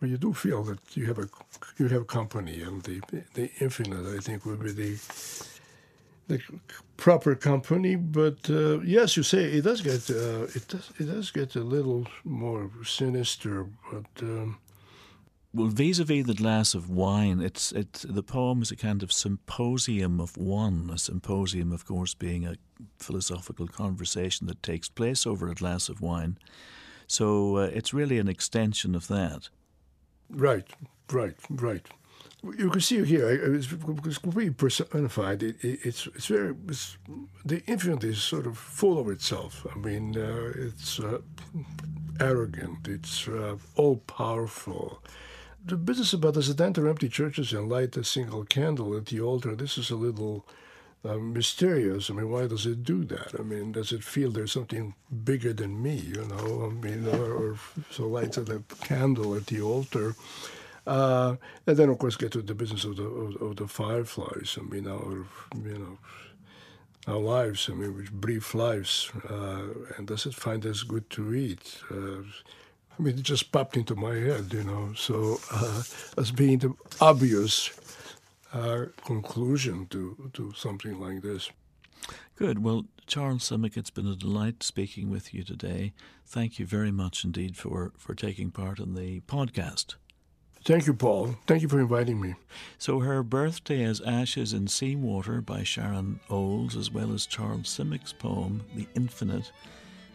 well, 0.00 0.10
you 0.10 0.18
do 0.18 0.32
feel 0.34 0.62
that 0.64 0.80
you 0.96 1.06
have 1.06 1.18
a 1.18 1.28
you 1.78 1.88
have 1.88 2.06
company, 2.06 2.62
and 2.62 2.82
the 2.82 3.00
the 3.34 3.50
infinite 3.60 4.06
I 4.06 4.18
think 4.18 4.44
would 4.44 4.62
be 4.62 4.72
the 4.72 4.98
the 6.26 6.40
proper 6.96 7.34
company. 7.34 7.96
But 7.96 8.50
uh, 8.50 8.80
yes, 8.80 9.16
you 9.16 9.22
say 9.22 9.44
it 9.44 9.62
does 9.62 9.80
get 9.82 10.10
uh, 10.10 10.46
it 10.54 10.66
does 10.68 10.90
it 10.98 11.04
does 11.04 11.30
get 11.30 11.56
a 11.56 11.64
little 11.64 12.06
more 12.24 12.70
sinister, 12.84 13.66
but. 13.90 14.22
Um, 14.22 14.58
well, 15.54 15.68
vis-a-vis 15.68 16.26
the 16.26 16.34
glass 16.34 16.74
of 16.74 16.90
wine, 16.90 17.40
it's 17.40 17.70
it. 17.70 18.04
The 18.08 18.24
poem 18.24 18.60
is 18.60 18.72
a 18.72 18.76
kind 18.76 19.02
of 19.04 19.12
symposium 19.12 20.20
of 20.20 20.36
one. 20.36 20.90
A 20.92 20.98
symposium, 20.98 21.72
of 21.72 21.84
course, 21.84 22.12
being 22.12 22.44
a 22.44 22.56
philosophical 22.98 23.68
conversation 23.68 24.48
that 24.48 24.62
takes 24.64 24.88
place 24.88 25.26
over 25.26 25.48
a 25.48 25.54
glass 25.54 25.88
of 25.88 26.00
wine. 26.00 26.38
So 27.06 27.56
uh, 27.58 27.70
it's 27.72 27.94
really 27.94 28.18
an 28.18 28.28
extension 28.28 28.96
of 28.96 29.06
that. 29.06 29.48
Right, 30.28 30.66
right, 31.12 31.36
right. 31.48 31.86
You 32.58 32.70
can 32.70 32.80
see 32.80 33.04
here, 33.04 33.54
it's, 33.54 33.72
it's 34.04 34.18
completely 34.18 34.54
personified. 34.54 35.42
It, 35.42 35.56
it, 35.64 35.78
it's 35.84 36.08
it's 36.08 36.26
very 36.26 36.54
it's, 36.68 36.98
the 37.44 37.62
infinite 37.66 38.02
is 38.02 38.20
sort 38.20 38.46
of 38.46 38.58
full 38.58 38.98
of 38.98 39.08
itself. 39.08 39.64
I 39.72 39.78
mean, 39.78 40.16
uh, 40.18 40.52
it's 40.56 40.98
uh, 40.98 41.20
arrogant. 42.18 42.88
It's 42.88 43.28
uh, 43.28 43.56
all 43.76 43.96
powerful 43.96 45.00
the 45.64 45.76
business 45.76 46.12
about 46.12 46.36
it 46.36 46.60
enter 46.60 46.88
empty 46.88 47.08
churches 47.08 47.52
and 47.52 47.68
light 47.68 47.96
a 47.96 48.04
single 48.04 48.44
candle 48.44 48.96
at 48.96 49.06
the 49.06 49.20
altar, 49.20 49.56
this 49.56 49.78
is 49.78 49.90
a 49.90 49.96
little 49.96 50.44
uh, 51.04 51.16
mysterious. 51.16 52.10
I 52.10 52.14
mean, 52.14 52.30
why 52.30 52.46
does 52.46 52.66
it 52.66 52.84
do 52.84 53.04
that? 53.04 53.34
I 53.38 53.42
mean, 53.42 53.72
does 53.72 53.92
it 53.92 54.04
feel 54.04 54.30
there's 54.30 54.52
something 54.52 54.94
bigger 55.24 55.52
than 55.52 55.82
me, 55.82 55.94
you 55.94 56.24
know? 56.24 56.66
I 56.66 56.84
mean, 56.84 57.06
or, 57.06 57.32
or 57.32 57.58
so 57.90 58.06
lights 58.06 58.36
a 58.36 58.62
candle 58.82 59.34
at 59.34 59.46
the 59.46 59.62
altar. 59.62 60.14
Uh, 60.86 61.36
and 61.66 61.76
then, 61.76 61.88
of 61.88 61.98
course, 61.98 62.16
get 62.16 62.32
to 62.32 62.42
the 62.42 62.54
business 62.54 62.84
of 62.84 62.96
the 62.96 63.04
of, 63.04 63.40
of, 63.40 63.56
the 63.56 63.66
fireflies. 63.66 64.58
I 64.60 64.64
mean, 64.64 64.86
our 64.86 65.24
you 65.54 65.78
know 65.78 65.98
our 67.06 67.18
lives. 67.18 67.70
I 67.70 67.74
mean, 67.74 68.06
brief 68.12 68.54
lives, 68.54 69.10
uh, 69.30 69.62
and 69.96 70.06
does 70.06 70.26
it 70.26 70.34
find 70.34 70.66
us 70.66 70.82
good 70.82 71.08
to 71.10 71.34
eat? 71.34 71.78
I 72.98 73.02
mean, 73.02 73.18
it 73.18 73.22
just 73.22 73.50
popped 73.50 73.76
into 73.76 73.96
my 73.96 74.14
head, 74.14 74.52
you 74.52 74.64
know. 74.64 74.92
So, 74.94 75.40
uh, 75.52 75.82
as 76.16 76.30
being 76.30 76.58
the 76.58 76.74
obvious 77.00 77.70
uh, 78.52 78.86
conclusion 79.04 79.86
to, 79.86 80.30
to 80.34 80.52
something 80.52 81.00
like 81.00 81.22
this. 81.22 81.50
Good. 82.36 82.62
Well, 82.62 82.86
Charles 83.06 83.48
Simic, 83.48 83.76
it's 83.76 83.90
been 83.90 84.06
a 84.06 84.16
delight 84.16 84.62
speaking 84.62 85.10
with 85.10 85.34
you 85.34 85.42
today. 85.42 85.92
Thank 86.24 86.58
you 86.58 86.66
very 86.66 86.90
much 86.90 87.24
indeed 87.24 87.56
for, 87.56 87.92
for 87.96 88.14
taking 88.14 88.50
part 88.50 88.78
in 88.78 88.94
the 88.94 89.20
podcast. 89.20 89.94
Thank 90.64 90.86
you, 90.86 90.94
Paul. 90.94 91.36
Thank 91.46 91.60
you 91.60 91.68
for 91.68 91.78
inviting 91.78 92.20
me. 92.20 92.36
So, 92.78 93.00
her 93.00 93.22
birthday 93.22 93.82
as 93.84 94.00
Ashes 94.00 94.54
in 94.54 94.66
Seawater 94.66 95.42
by 95.42 95.62
Sharon 95.62 96.20
Olds, 96.30 96.74
as 96.74 96.90
well 96.90 97.12
as 97.12 97.26
Charles 97.26 97.68
Simic's 97.68 98.14
poem, 98.14 98.62
The 98.74 98.88
Infinite, 98.94 99.52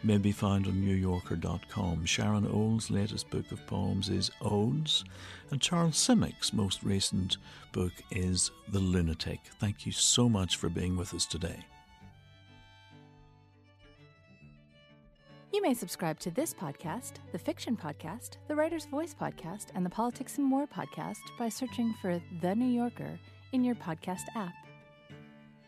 may 0.03 0.17
be 0.17 0.31
found 0.31 0.67
on 0.67 0.73
NewYorker.com. 0.73 2.05
Sharon 2.05 2.47
Olds' 2.47 2.89
latest 2.89 3.29
book 3.29 3.51
of 3.51 3.65
poems 3.67 4.09
is 4.09 4.31
Odes, 4.41 5.03
and 5.51 5.61
Charles 5.61 5.97
Simic's 5.97 6.53
most 6.53 6.83
recent 6.83 7.37
book 7.71 7.93
is 8.11 8.51
The 8.69 8.79
Lunatic. 8.79 9.39
Thank 9.59 9.85
you 9.85 9.91
so 9.91 10.29
much 10.29 10.57
for 10.57 10.69
being 10.69 10.95
with 10.95 11.13
us 11.13 11.25
today. 11.25 11.65
You 15.51 15.63
may 15.63 15.73
subscribe 15.73 16.19
to 16.19 16.31
this 16.31 16.53
podcast, 16.53 17.13
the 17.31 17.39
Fiction 17.39 17.75
Podcast, 17.75 18.37
the 18.47 18.55
Writer's 18.55 18.85
Voice 18.85 19.15
Podcast, 19.19 19.67
and 19.73 19.83
the 19.83 19.89
Politics 19.89 20.37
and 20.37 20.45
More 20.45 20.67
Podcast 20.67 21.17
by 21.39 21.49
searching 21.49 21.95
for 22.01 22.21
The 22.41 22.53
New 22.53 22.67
Yorker 22.67 23.19
in 23.51 23.63
your 23.63 23.75
podcast 23.75 24.25
app. 24.35 24.53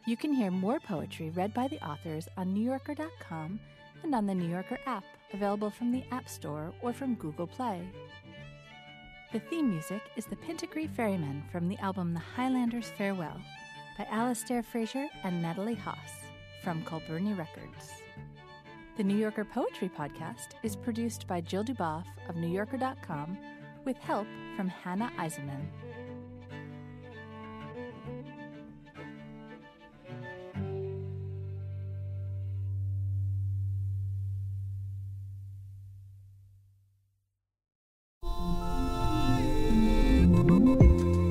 You 0.06 0.16
can 0.16 0.34
hear 0.34 0.52
more 0.52 0.80
poetry 0.80 1.32
read 1.32 1.54
by 1.54 1.68
the 1.68 1.84
authors 1.84 2.28
on 2.38 2.56
NewYorker.com 2.56 3.60
and 4.04 4.14
on 4.16 4.26
the 4.26 4.36
New 4.36 4.48
Yorker 4.50 4.80
app, 4.86 5.04
available 5.34 5.70
from 5.70 5.92
the 5.92 6.04
App 6.12 6.28
Store 6.28 6.74
or 6.82 6.94
from 6.94 7.16
Google 7.16 7.48
Play. 7.48 7.82
The 9.32 9.40
theme 9.40 9.70
music 9.70 10.02
is 10.16 10.26
The 10.26 10.36
Pitnacree 10.36 10.90
Ferryman 10.90 11.44
from 11.52 11.68
the 11.68 11.78
album 11.78 12.14
The 12.14 12.20
Highlander's 12.20 12.92
Farewell 12.98 13.40
by 13.98 14.04
Alasdair 14.06 14.64
Fraser 14.66 15.08
and 15.24 15.42
Natalie 15.42 15.76
Haas 15.76 16.26
from 16.64 16.84
Culburnie 16.84 17.38
Records. 17.38 17.92
The 18.98 19.04
New 19.04 19.16
Yorker 19.16 19.46
Poetry 19.46 19.90
Podcast 19.90 20.50
is 20.64 20.76
produced 20.76 21.28
by 21.28 21.42
Jill 21.42 21.64
Duboff 21.64 22.06
of 22.28 22.36
NewYorker.com 22.36 23.38
with 23.86 23.98
help 23.98 24.28
from 24.56 24.68
Hannah 24.68 25.12
Eisenman. 25.18 25.66